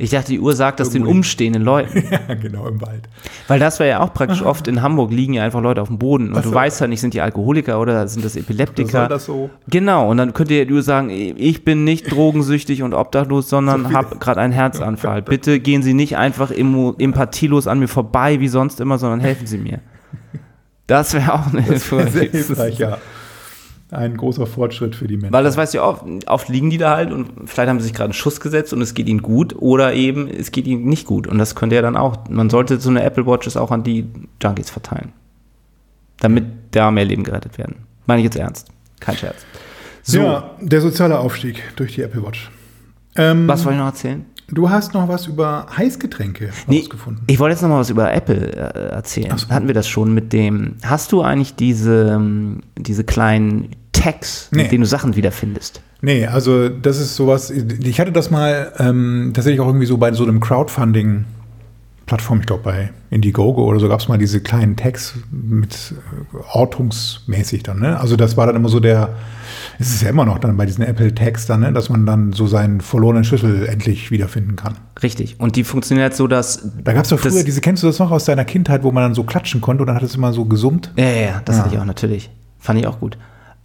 [0.01, 2.05] Ich dachte, die Uhr sagt das den umstehenden Leuten.
[2.11, 3.09] ja, genau, im Wald.
[3.49, 5.99] Weil das wäre ja auch praktisch oft in Hamburg liegen ja einfach Leute auf dem
[5.99, 6.55] Boden und Ach du so.
[6.55, 8.91] weißt ja nicht, sind die Alkoholiker oder sind das Epileptiker.
[8.91, 9.51] Soll das so?
[9.67, 13.93] Genau, und dann könnt ihr nur sagen, ich bin nicht drogensüchtig und obdachlos, sondern So
[13.93, 15.23] habe gerade einen Herzanfall.
[15.29, 19.59] Bitte gehen Sie nicht einfach empathielos an mir vorbei, wie sonst immer, sondern helfen Sie
[19.59, 19.81] mir.
[20.87, 22.07] Das wäre auch eine Hilfe.
[22.09, 22.99] Sehr hilfreich, ja.
[23.91, 25.33] Ein großer Fortschritt für die Menschen.
[25.33, 27.85] Weil das weißt du ja oft, oft liegen die da halt und vielleicht haben sie
[27.85, 30.85] sich gerade einen Schuss gesetzt und es geht ihnen gut oder eben es geht ihnen
[30.85, 31.27] nicht gut.
[31.27, 34.07] Und das könnte ja dann auch, man sollte so eine Apple Watches auch an die
[34.43, 35.13] Junkies verteilen.
[36.21, 37.77] Damit da mehr Leben gerettet werden.
[38.07, 38.69] Meine ich jetzt ernst.
[39.01, 39.47] Kein Scherz.
[40.03, 42.51] So, Ja, der soziale Aufstieg durch die Apple Watch.
[43.17, 44.27] Ähm, was wollte ich noch erzählen?
[44.51, 47.23] Du hast noch was über Heißgetränke Nee, rausgefunden.
[47.27, 49.37] ich wollte jetzt noch mal was über Apple äh, erzählen.
[49.37, 49.49] So.
[49.51, 54.63] Hatten wir das schon mit dem, hast du eigentlich diese, ähm, diese kleinen Tags, Nee.
[54.63, 55.83] mit denen du Sachen wiederfindest?
[56.01, 60.13] Nee, also das ist sowas, ich hatte das mal ähm, tatsächlich auch irgendwie so bei
[60.13, 65.15] so einem Crowdfunding-Plattform, ich glaube bei Indiegogo oder so, gab es mal diese kleinen Tags
[65.31, 65.93] mit
[66.33, 67.81] äh, ortungsmäßig dann.
[67.81, 67.99] Ne?
[68.01, 69.11] Also das war dann immer so der,
[69.81, 71.73] es ist ja immer noch dann bei diesen Apple Tags dann, ne?
[71.73, 74.75] dass man dann so seinen verlorenen Schlüssel endlich wiederfinden kann.
[75.03, 75.39] Richtig.
[75.39, 76.69] Und die funktioniert so, dass.
[76.83, 79.05] Da gab es doch früher diese, kennst du das noch aus deiner Kindheit, wo man
[79.05, 80.93] dann so klatschen konnte und dann hat es immer so gesummt?
[80.97, 81.65] Ja, ja, ja, das Ja.
[81.65, 82.31] hatte ich auch natürlich.
[82.59, 83.17] Fand ich auch gut.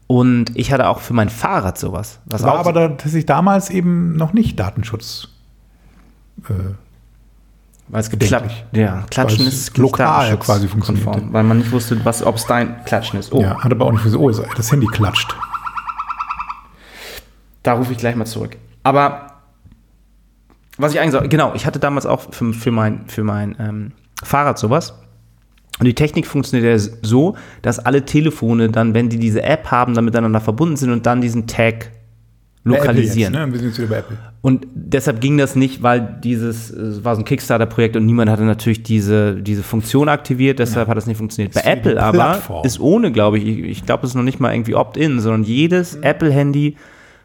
[0.05, 2.20] Und ich hatte auch für mein Fahrrad sowas.
[2.26, 5.30] Was war aber tatsächlich damals eben noch nicht Datenschutz.
[6.47, 6.53] Äh,
[7.88, 8.66] weil es geklappt.
[8.74, 11.24] Ja, Klatschen ist lokal quasi funktionierte.
[11.32, 13.34] Weil man nicht wusste, was, ob es dein Klatschen ist.
[13.34, 15.36] Oh, Ja, hat aber auch nicht so, oh, das Handy klatscht.
[17.64, 18.57] Da rufe ich gleich mal zurück.
[18.84, 19.28] Aber
[20.78, 23.91] was ich eigentlich sage, genau, ich hatte damals auch für, für mein, für mein ähm,
[24.24, 24.93] Fahrrad sowas.
[25.80, 29.95] Und die Technik funktioniert ja so, dass alle Telefone dann, wenn die diese App haben,
[29.95, 31.91] dann miteinander verbunden sind und dann diesen Tag
[32.64, 33.34] Bei lokalisieren.
[33.34, 33.51] Jetzt, ne?
[33.51, 34.18] Wir sind jetzt wieder bei Apple.
[34.41, 38.43] Und deshalb ging das nicht, weil dieses es war so ein Kickstarter-Projekt und niemand hatte
[38.43, 41.53] natürlich diese, diese Funktion aktiviert, deshalb hat das nicht funktioniert.
[41.53, 44.24] Bei Ist wie Apple aber ist ohne, glaube ich, ich, ich glaube, es ist noch
[44.24, 46.03] nicht mal irgendwie Opt-in, sondern jedes Mhm.
[46.03, 46.76] Apple-Handy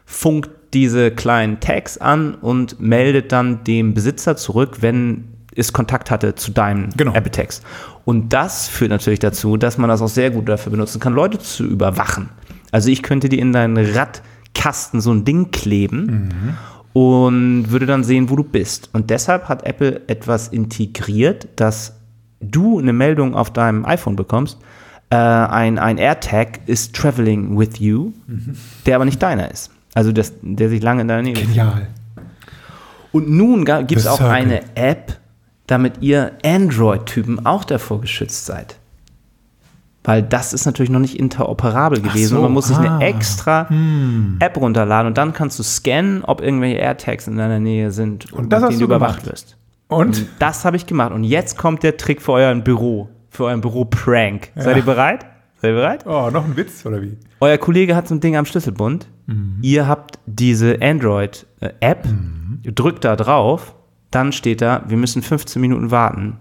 [0.09, 6.33] funkt diese kleinen Tags an und meldet dann dem Besitzer zurück, wenn es Kontakt hatte
[6.33, 7.13] zu deinen Genau.
[7.13, 7.61] Apple Tags.
[8.05, 11.37] Und das führt natürlich dazu, dass man das auch sehr gut dafür benutzen kann, Leute
[11.37, 12.29] zu überwachen.
[12.71, 16.31] Also ich könnte dir in deinen Radkasten so ein Ding kleben
[16.93, 18.89] und würde dann sehen, wo du bist.
[18.93, 21.99] Und deshalb hat Apple etwas integriert, dass
[22.41, 24.57] du eine Meldung auf deinem iPhone bekommst.
[25.11, 28.11] Äh, ein, ein AirTag ist traveling with you,
[28.85, 29.71] der aber nicht deiner ist.
[29.93, 31.33] Also das, der sich lange in deiner Nähe.
[31.33, 31.87] Genial.
[33.11, 35.17] Und nun gibt es auch eine App,
[35.67, 38.77] damit ihr Android-Typen auch davor geschützt seid.
[40.03, 42.29] Weil das ist natürlich noch nicht interoperabel gewesen.
[42.29, 42.97] so, und man muss sich ah.
[42.97, 43.67] eine extra
[44.39, 48.51] App runterladen und dann kannst du scannen, ob irgendwelche AirTags in deiner Nähe sind Und
[48.51, 49.31] das mit denen du überwacht gemacht?
[49.31, 49.57] wirst.
[49.87, 50.27] Und?
[50.39, 51.11] Das habe ich gemacht.
[51.11, 54.51] Und jetzt kommt der Trick für euer Büro, für euren Büro-Prank.
[54.55, 55.25] Seid ihr bereit?
[55.61, 56.05] Seid ihr bereit?
[56.05, 57.17] Oh, noch ein Witz, oder wie?
[57.41, 59.07] Euer Kollege hat so ein Ding am Schlüsselbund.
[59.61, 62.07] Ihr habt diese Android-App,
[62.63, 63.75] drückt da drauf,
[64.11, 66.37] dann steht da, wir müssen 15 Minuten warten.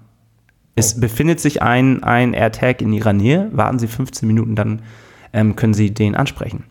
[0.75, 4.83] Es befindet sich ein, ein AirTag in Ihrer Nähe, warten Sie 15 Minuten, dann
[5.33, 6.65] ähm, können Sie den ansprechen.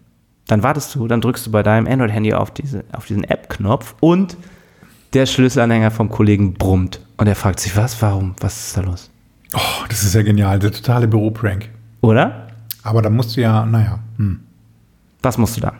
[0.48, 4.38] Dann wartest du, dann drückst du bei deinem Android-Handy auf, diese, auf diesen App-Knopf und
[5.14, 7.02] der Schlüsselanhänger vom Kollegen brummt.
[7.18, 9.12] Und er fragt sich, was, warum, was ist da los?
[9.54, 10.60] Oh, das ist ja genial.
[10.60, 11.70] Der totale Büroprank.
[12.02, 12.48] Oder?
[12.84, 14.40] Aber da musst du ja, naja, hm.
[15.22, 15.74] Was musst du da?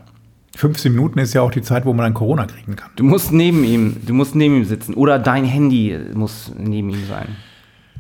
[0.58, 2.90] 15 Minuten ist ja auch die Zeit, wo man dann Corona kriegen kann.
[2.96, 4.96] Du musst neben ihm, du musst neben ihm sitzen.
[4.96, 7.28] Oder dein Handy muss neben ihm sein.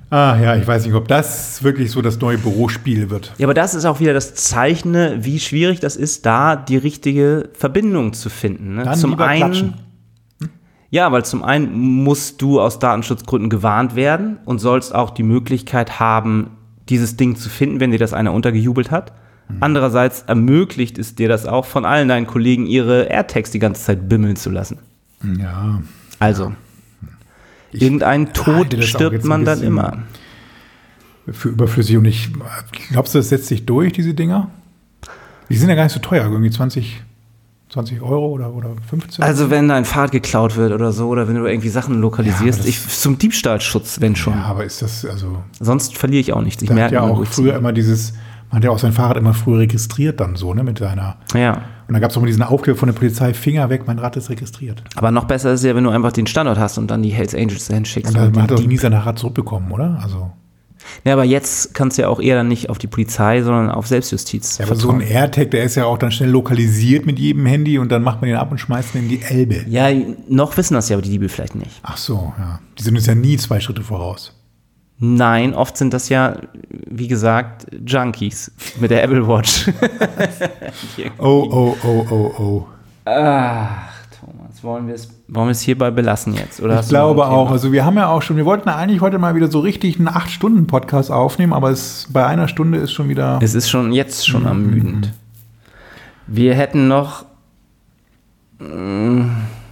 [0.10, 3.32] Ah ja, ich weiß nicht, ob das wirklich so das neue Bürospiel wird.
[3.38, 7.49] Ja, aber das ist auch wieder das Zeichne, wie schwierig das ist, da die richtige
[7.53, 8.76] Verbindung zu finden.
[8.76, 8.84] Ne?
[8.86, 9.74] Dann zum einen, klatschen.
[10.89, 15.99] ja, weil zum einen musst du aus Datenschutzgründen gewarnt werden und sollst auch die Möglichkeit
[15.99, 16.51] haben,
[16.89, 19.14] dieses Ding zu finden, wenn dir das einer untergejubelt hat.
[19.48, 19.58] Hm.
[19.62, 24.10] Andererseits ermöglicht es dir das auch von allen deinen Kollegen, ihre AirTags die ganze Zeit
[24.10, 24.80] bimmeln zu lassen.
[25.39, 25.82] Ja.
[26.20, 26.54] Also,
[27.72, 30.00] irgendeinen halte Tod stirbt man dann immer.
[31.30, 32.30] Für überflüssig und ich.
[32.89, 34.50] Glaubst du, das setzt sich durch, diese Dinger?
[35.50, 37.04] Die sind ja gar nicht so teuer, irgendwie 20,
[37.70, 39.24] 20 Euro oder, oder 15?
[39.24, 42.70] Also wenn dein Fahrrad geklaut wird oder so, oder wenn du irgendwie Sachen lokalisierst, Ja,
[42.70, 44.34] ich, zum Diebstahlschutz, wenn schon.
[44.34, 45.43] ja, aber ist das, also.
[45.60, 46.64] Sonst verliere ich auch nichts.
[46.64, 48.14] Ich merke ja auch ich früher immer dieses,
[48.50, 51.18] man hat ja auch sein Fahrrad immer früher registriert dann so, ne, mit seiner.
[51.34, 51.54] Ja.
[51.88, 54.18] Und dann gab es auch mal diesen Aufkleber von der Polizei, Finger weg, mein Rad
[54.18, 54.84] ist registriert.
[54.95, 57.10] Aber noch besser ist es ja, wenn du einfach den Standort hast und dann die
[57.10, 58.14] Hells Angels dahin schickst.
[58.14, 60.00] Und dann oder hat die auch nie sein Rad zurückbekommen, oder?
[60.02, 60.32] Also,
[61.04, 63.88] Ja, aber jetzt kannst du ja auch eher dann nicht auf die Polizei, sondern auf
[63.88, 64.58] Selbstjustiz.
[64.58, 67.80] Ja, aber so ein AirTag, der ist ja auch dann schnell lokalisiert mit jedem Handy
[67.80, 69.66] und dann macht man den ab und schmeißt ihn in die Elbe.
[69.68, 69.89] Ja,
[70.30, 71.80] noch wissen das ja aber die Diebe vielleicht nicht.
[71.84, 72.60] Ach so, ja.
[72.78, 74.37] Die sind uns ja nie zwei Schritte voraus.
[75.00, 76.38] Nein, oft sind das ja,
[76.70, 79.70] wie gesagt, Junkies mit der Apple Watch.
[81.20, 82.68] oh, oh, oh, oh, oh.
[83.06, 83.89] Ach,
[84.20, 86.62] Thomas, wollen wir es wollen wir es hierbei belassen jetzt?
[86.62, 87.52] Oder ich glaube auch.
[87.52, 90.08] Also wir haben ja auch schon, wir wollten eigentlich heute mal wieder so richtig einen
[90.08, 93.39] 8-Stunden-Podcast aufnehmen, aber es bei einer Stunde ist schon wieder.
[93.41, 94.48] Es ist schon jetzt schon mhm.
[94.48, 95.14] ermüdend.
[96.28, 97.26] Wir hätten noch.
[98.60, 99.30] Wollen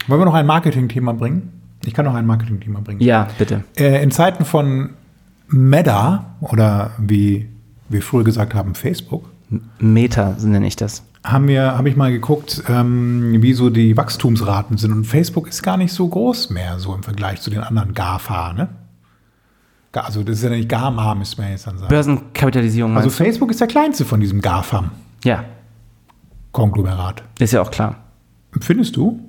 [0.07, 1.53] wir noch ein Marketing-Thema bringen?
[1.85, 2.99] Ich kann noch ein Marketing-Thema bringen.
[3.01, 3.63] Ja, bitte.
[3.77, 4.91] Äh, in Zeiten von
[5.47, 7.47] Meta oder wie
[7.89, 9.29] wir früher gesagt haben, Facebook.
[9.79, 11.03] Meta nenne ich das.
[11.23, 14.91] Haben wir, habe ich mal geguckt, ähm, wie so die Wachstumsraten sind.
[14.91, 18.53] Und Facebook ist gar nicht so groß mehr, so im Vergleich zu den anderen GAFA,
[18.53, 18.69] ne?
[19.93, 21.89] Also das ist ja nicht GAMA, müssen wir jetzt dann sagen.
[21.89, 22.97] Börsenkapitalisierung.
[22.97, 24.91] Also Facebook ist der kleinste von diesem GAFAM.
[25.23, 25.45] Ja.
[26.51, 27.23] Konglomerat.
[27.39, 27.95] Ist ja auch klar.
[28.59, 29.19] Findest du?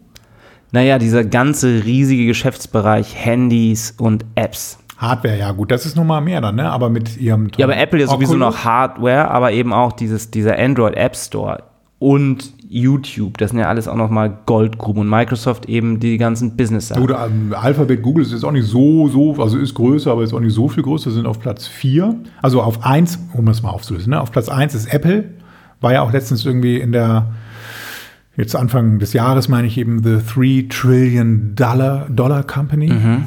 [0.72, 6.40] Naja, dieser ganze riesige Geschäftsbereich Handys und Apps Hardware, ja gut, das ist nochmal mehr
[6.40, 6.70] dann, ne?
[6.70, 7.48] Aber mit ihrem.
[7.56, 11.62] Ja, aber Apple ja sowieso noch Hardware, aber eben auch dieses, dieser Android App Store
[11.98, 17.06] und YouTube, das sind ja alles auch nochmal Goldgruben und Microsoft eben die ganzen Business-Sachen.
[17.06, 20.34] Gut, ähm, Alphabet, Google ist jetzt auch nicht so, so, also ist größer, aber ist
[20.34, 22.16] auch nicht so viel größer, sind auf Platz 4.
[22.42, 24.20] Also auf 1, um das mal aufzulösen, ne?
[24.20, 25.24] auf Platz 1 ist Apple,
[25.80, 27.34] war ja auch letztens irgendwie in der,
[28.36, 32.88] jetzt Anfang des Jahres meine ich eben, The 3 Trillion Dollar, Dollar Company.
[32.88, 33.24] Mhm.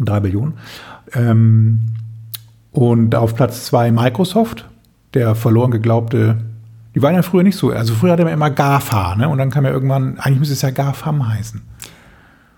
[0.00, 0.54] 3 Billionen.
[1.12, 1.80] Ähm,
[2.72, 4.68] und auf Platz 2 Microsoft,
[5.14, 6.38] der verloren geglaubte,
[6.94, 7.70] die waren ja früher nicht so.
[7.70, 9.28] Also früher hatte man immer GAFA, ne?
[9.28, 11.62] Und dann kam ja irgendwann, eigentlich müsste es ja GAFAM heißen.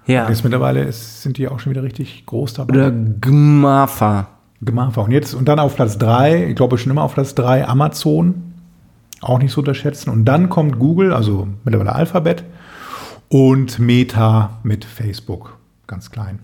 [0.07, 0.25] Ja.
[0.25, 2.75] Und jetzt mittlerweile ist, sind die auch schon wieder richtig groß dabei.
[2.75, 4.29] Oder GMAFA.
[4.63, 5.01] GMAFA.
[5.03, 8.55] Und jetzt, und dann auf Platz 3, ich glaube schon immer auf Platz 3, Amazon.
[9.21, 10.11] Auch nicht zu unterschätzen.
[10.11, 12.45] Und dann kommt Google, also mittlerweile Alphabet.
[13.29, 15.59] Und Meta mit Facebook.
[15.87, 16.39] Ganz klein.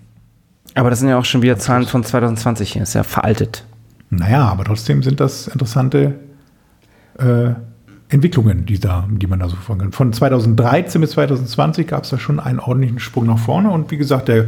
[0.75, 3.65] Aber das sind ja auch schon wieder Zahlen von 2020 hier, ist ja veraltet.
[4.11, 6.15] Naja, aber trotzdem sind das interessante
[7.19, 7.51] äh,
[8.09, 9.93] Entwicklungen, die, da, die man da so verfolgen kann.
[9.93, 13.71] Von 2013 bis 2020 gab es da schon einen ordentlichen Sprung nach vorne.
[13.71, 14.47] Und wie gesagt, der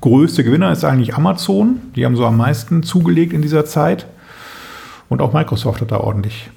[0.00, 1.80] größte Gewinner ist eigentlich Amazon.
[1.94, 4.06] Die haben so am meisten zugelegt in dieser Zeit.
[5.08, 6.50] Und auch Microsoft hat da ordentlich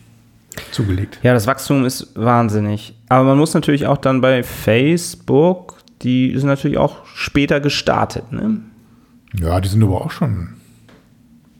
[0.71, 1.19] zugelegt.
[1.21, 2.95] Ja, das Wachstum ist wahnsinnig.
[3.09, 8.31] Aber man muss natürlich auch dann bei Facebook, die sind natürlich auch später gestartet.
[8.31, 8.61] Ne?
[9.33, 10.49] Ja, die sind aber auch schon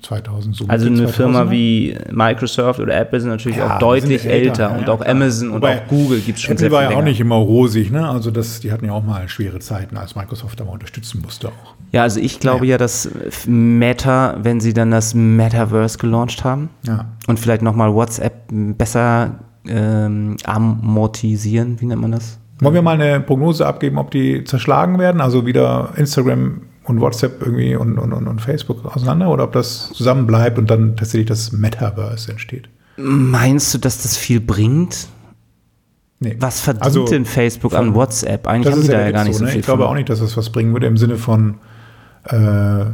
[0.04, 0.66] 2000 so.
[0.68, 4.90] Also eine Firma wie Microsoft oder Apple sind natürlich ja, auch deutlich älter, älter, und
[4.90, 5.06] auch.
[5.06, 7.02] Amazon Wobei und auch Google gibt es schon Apple sehr viel war ja länger.
[7.02, 8.08] auch nicht immer rosig, ne?
[8.08, 11.50] Also das, die hatten ja auch mal schwere Zeiten, als Microsoft da mal unterstützen musste
[11.50, 11.76] auch.
[11.92, 13.10] Ja, also ich glaube ja, ja dass
[13.48, 17.06] Meta, wenn sie dann das Metaverse gelauncht haben ja.
[17.28, 22.40] und vielleicht nochmal WhatsApp besser ähm, amortisieren, wie nennt man das?
[22.60, 25.22] Wollen wir mal eine Prognose abgeben, ob die zerschlagen werden?
[25.22, 29.92] Also wieder Instagram und WhatsApp irgendwie und, und, und, und Facebook auseinander oder ob das
[29.94, 32.70] zusammen bleibt und dann tatsächlich das Metaverse entsteht.
[32.96, 35.08] Meinst du, dass das viel bringt?
[36.20, 36.36] Nee.
[36.40, 38.48] Was verdient also, denn Facebook von, an WhatsApp?
[38.48, 39.52] Eigentlich haben die da ja gar nicht so, ne?
[39.52, 39.60] viel.
[39.60, 39.92] Ich glaube von.
[39.92, 41.56] auch nicht, dass das was bringen würde im Sinne von,
[42.24, 42.86] äh,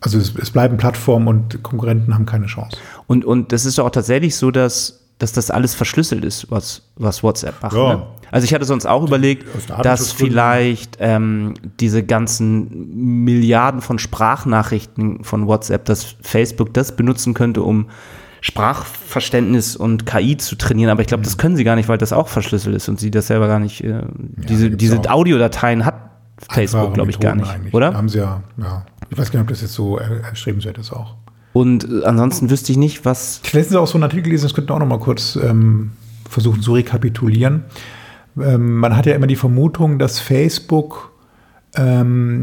[0.00, 2.76] also es, es, bleiben Plattformen und Konkurrenten haben keine Chance.
[3.08, 7.22] Und, und das ist auch tatsächlich so, dass, dass das alles verschlüsselt ist, was, was
[7.22, 7.76] WhatsApp macht.
[7.76, 7.94] Ja.
[7.94, 8.02] Ne?
[8.32, 9.46] Also ich hatte sonst auch überlegt,
[9.82, 17.62] dass vielleicht ähm, diese ganzen Milliarden von Sprachnachrichten von WhatsApp, dass Facebook das benutzen könnte,
[17.62, 17.88] um
[18.40, 21.40] Sprachverständnis und KI zu trainieren, aber ich glaube, das mhm.
[21.40, 23.84] können sie gar nicht, weil das auch verschlüsselt ist und sie das selber gar nicht,
[23.84, 24.02] äh, ja,
[24.48, 26.10] diese, diese Audiodateien hat
[26.50, 27.72] Facebook, glaube ich, gar nicht, eigentlich.
[27.72, 27.94] oder?
[27.94, 28.84] Haben sie ja, ja.
[29.10, 31.14] Ich weiß gar nicht, ob das jetzt so erstrebenswert ist auch.
[31.52, 33.40] Und äh, ansonsten wüsste ich nicht, was.
[33.44, 35.92] Ich letztens auch so einen Artikel gelesen, das könnten wir auch noch mal kurz ähm,
[36.28, 37.64] versuchen zu rekapitulieren
[38.40, 41.12] ähm, man hat ja immer die Vermutung, dass Facebook
[41.74, 42.42] ähm,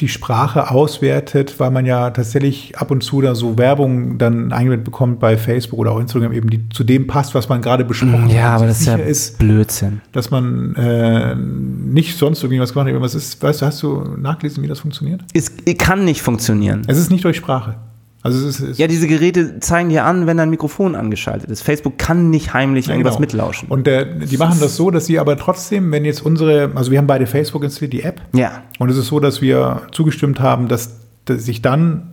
[0.00, 4.84] die Sprache auswertet, weil man ja tatsächlich ab und zu da so Werbung dann eingeblendet
[4.84, 8.24] bekommt bei Facebook oder auch Instagram eben, die zu dem passt, was man gerade besprochen
[8.24, 8.32] hat.
[8.32, 10.00] Ja, aber das ist ja ist, Blödsinn.
[10.12, 13.00] Dass man äh, nicht sonst irgendwie was gemacht hat.
[13.00, 15.22] Was ist, weißt du, hast du nachgelesen, wie das funktioniert?
[15.34, 16.82] Es kann nicht funktionieren.
[16.86, 17.76] Es ist nicht durch Sprache.
[18.24, 21.62] Also es ist, es ja, diese Geräte zeigen dir an, wenn dein Mikrofon angeschaltet ist.
[21.62, 23.20] Facebook kann nicht heimlich ja, irgendwas genau.
[23.20, 23.68] mitlauschen.
[23.68, 26.98] Und der, die machen das so, dass sie aber trotzdem, wenn jetzt unsere, also wir
[26.98, 28.20] haben beide Facebook installiert, die App.
[28.32, 28.62] Ja.
[28.78, 32.12] Und es ist so, dass wir zugestimmt haben, dass, dass sich dann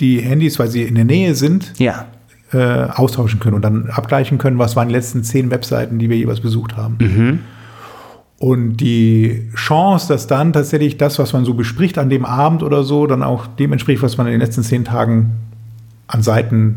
[0.00, 2.06] die Handys, weil sie in der Nähe sind, ja.
[2.52, 6.16] äh, austauschen können und dann abgleichen können, was waren die letzten zehn Webseiten, die wir
[6.16, 6.96] jeweils besucht haben.
[7.00, 7.38] Mhm.
[8.40, 12.84] Und die Chance, dass dann tatsächlich das, was man so bespricht an dem Abend oder
[12.84, 15.32] so, dann auch dem entspricht, was man in den letzten zehn Tagen
[16.06, 16.76] an Seiten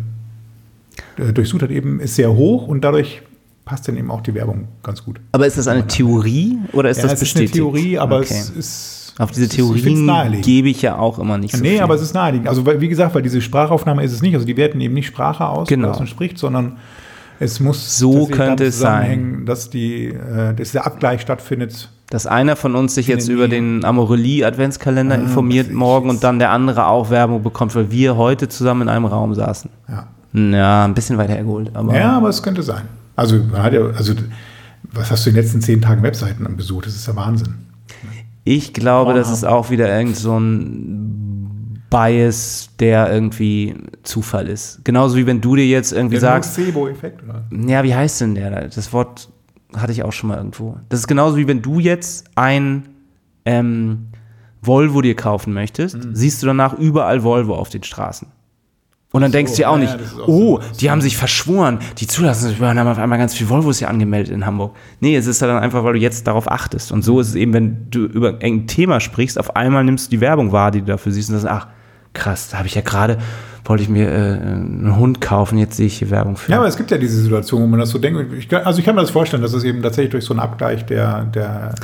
[1.17, 3.21] äh, durchsucht hat, eben ist sehr hoch und dadurch
[3.63, 5.19] passt dann eben auch die Werbung ganz gut.
[5.33, 7.55] Aber ist das eine Theorie oder ist ja, das es bestätigt?
[7.55, 8.27] ist eine Theorie, aber Okay.
[8.33, 8.97] es ist.
[9.19, 11.81] Auf diese ich Theorien gebe ich ja auch immer nicht so Nee, viel.
[11.81, 12.47] aber es ist naheliegend.
[12.47, 14.33] Also, weil, wie gesagt, weil diese Sprachaufnahme ist es nicht.
[14.33, 15.89] Also, die werten eben nicht Sprache aus, Genau.
[15.89, 16.77] was man spricht, sondern
[17.41, 19.45] es muss So könnte es sein.
[19.45, 21.89] dass, die, äh, dass der Abgleich stattfindet.
[22.11, 26.37] Dass einer von uns sich jetzt über den Amorelie-Adventskalender Ah, informiert das morgen und dann
[26.39, 29.71] der andere auch Werbung bekommt, weil wir heute zusammen in einem Raum saßen.
[29.89, 30.07] Ja.
[30.33, 31.71] Ja, ein bisschen weiter hergeholt.
[31.73, 32.83] Aber ja, aber es könnte sein.
[33.15, 34.13] Also, man hat ja, also,
[34.93, 36.85] was hast du in den letzten zehn Tagen Webseiten besucht?
[36.85, 37.55] Das ist ja Wahnsinn.
[38.43, 39.37] ich glaube, das Pornhub.
[39.37, 41.30] ist auch wieder irgend so ein
[41.91, 44.79] Bias, der irgendwie Zufall ist.
[44.83, 47.43] Genauso wie wenn du dir jetzt irgendwie sagst, Nocebo-Effekt, oder?
[47.67, 48.69] Ja, wie heißt denn der?
[48.69, 49.29] Das Wort
[49.75, 50.77] hatte ich auch schon mal irgendwo.
[50.89, 52.87] Das ist genauso wie wenn du jetzt ein
[53.45, 54.07] ähm,
[54.61, 58.27] Volvo dir kaufen möchtest, siehst du danach überall Volvo auf den Straßen.
[59.11, 60.79] Und dann denkst du dir auch ja, nicht, ja, auch oh, so.
[60.79, 64.45] die haben sich verschworen, die Zulassungsbehörden haben auf einmal ganz viel Volvos hier angemeldet in
[64.45, 64.77] Hamburg.
[65.01, 66.93] Nee, es ist dann einfach, weil du jetzt darauf achtest.
[66.93, 70.11] Und so ist es eben, wenn du über ein Thema sprichst, auf einmal nimmst du
[70.11, 71.67] die Werbung wahr, die du dafür siehst und sagst, ach,
[72.13, 73.17] krass, da habe ich ja gerade,
[73.65, 76.51] wollte ich mir äh, einen Hund kaufen, jetzt sehe ich hier Werbung für.
[76.51, 78.33] Ja, aber es gibt ja diese Situation, wo man das so denkt.
[78.33, 80.85] Ich, also ich kann mir das vorstellen, dass es eben tatsächlich durch so einen Abgleich
[80.85, 81.75] der, der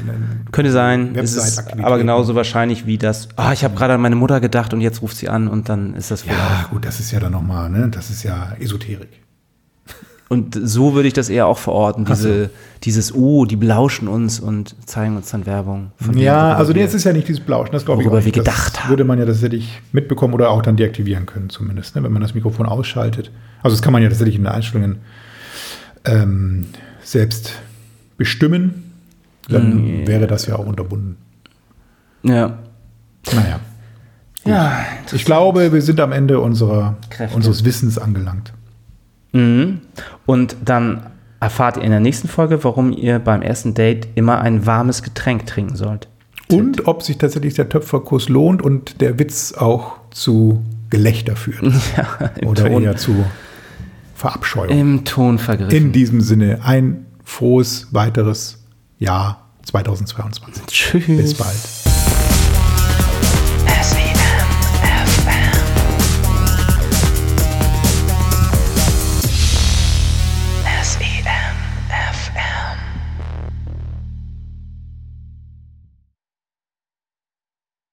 [0.52, 4.40] Könnte sein, ist aber genauso wahrscheinlich wie das, ah, ich habe gerade an meine Mutter
[4.40, 7.20] gedacht und jetzt ruft sie an und dann ist das Ja, gut, das ist ja
[7.20, 7.90] dann nochmal, ne?
[7.90, 9.27] Das ist ja Esoterik.
[10.30, 12.50] Und so würde ich das eher auch verorten, diese,
[12.84, 15.92] dieses, oh, die belauschen uns und zeigen uns dann Werbung.
[15.96, 18.14] von dem, Ja, also wir- es ist ja nicht dieses Blauschen, das glaube ich auch
[18.14, 18.26] nicht.
[18.26, 18.90] wir Das gedacht haben.
[18.90, 22.34] würde man ja tatsächlich mitbekommen oder auch dann deaktivieren können zumindest, ne, wenn man das
[22.34, 23.32] Mikrofon ausschaltet.
[23.64, 24.98] Also das kann man ja tatsächlich in den Einstellungen
[26.06, 26.66] ähm,
[27.04, 27.54] selbst
[28.18, 28.84] bestimmen.
[29.50, 31.16] Dann Mm, wäre das ja auch unterbunden.
[32.24, 32.58] Ja.
[33.34, 33.60] Naja,
[34.46, 34.80] Ja.
[35.12, 37.36] ich glaube, wir sind am Ende unserer, Kräfte.
[37.36, 38.52] unseres Wissens angelangt.
[39.32, 39.82] Mhm.
[40.26, 41.08] Und dann
[41.40, 45.46] erfahrt ihr in der nächsten Folge, warum ihr beim ersten Date immer ein warmes Getränk
[45.46, 46.08] trinken sollt.
[46.52, 51.62] Und ob sich tatsächlich der Töpferkurs lohnt und der Witz auch zu Gelächter führt.
[51.98, 53.26] Ja, oder Ton, eher zu
[54.16, 54.70] Verabscheuung.
[54.70, 55.76] im Ton vergriffen.
[55.78, 58.64] In diesem Sinne ein frohes weiteres
[58.98, 60.66] Jahr 2022.
[60.68, 61.06] Tschüss.
[61.06, 61.87] Bis bald.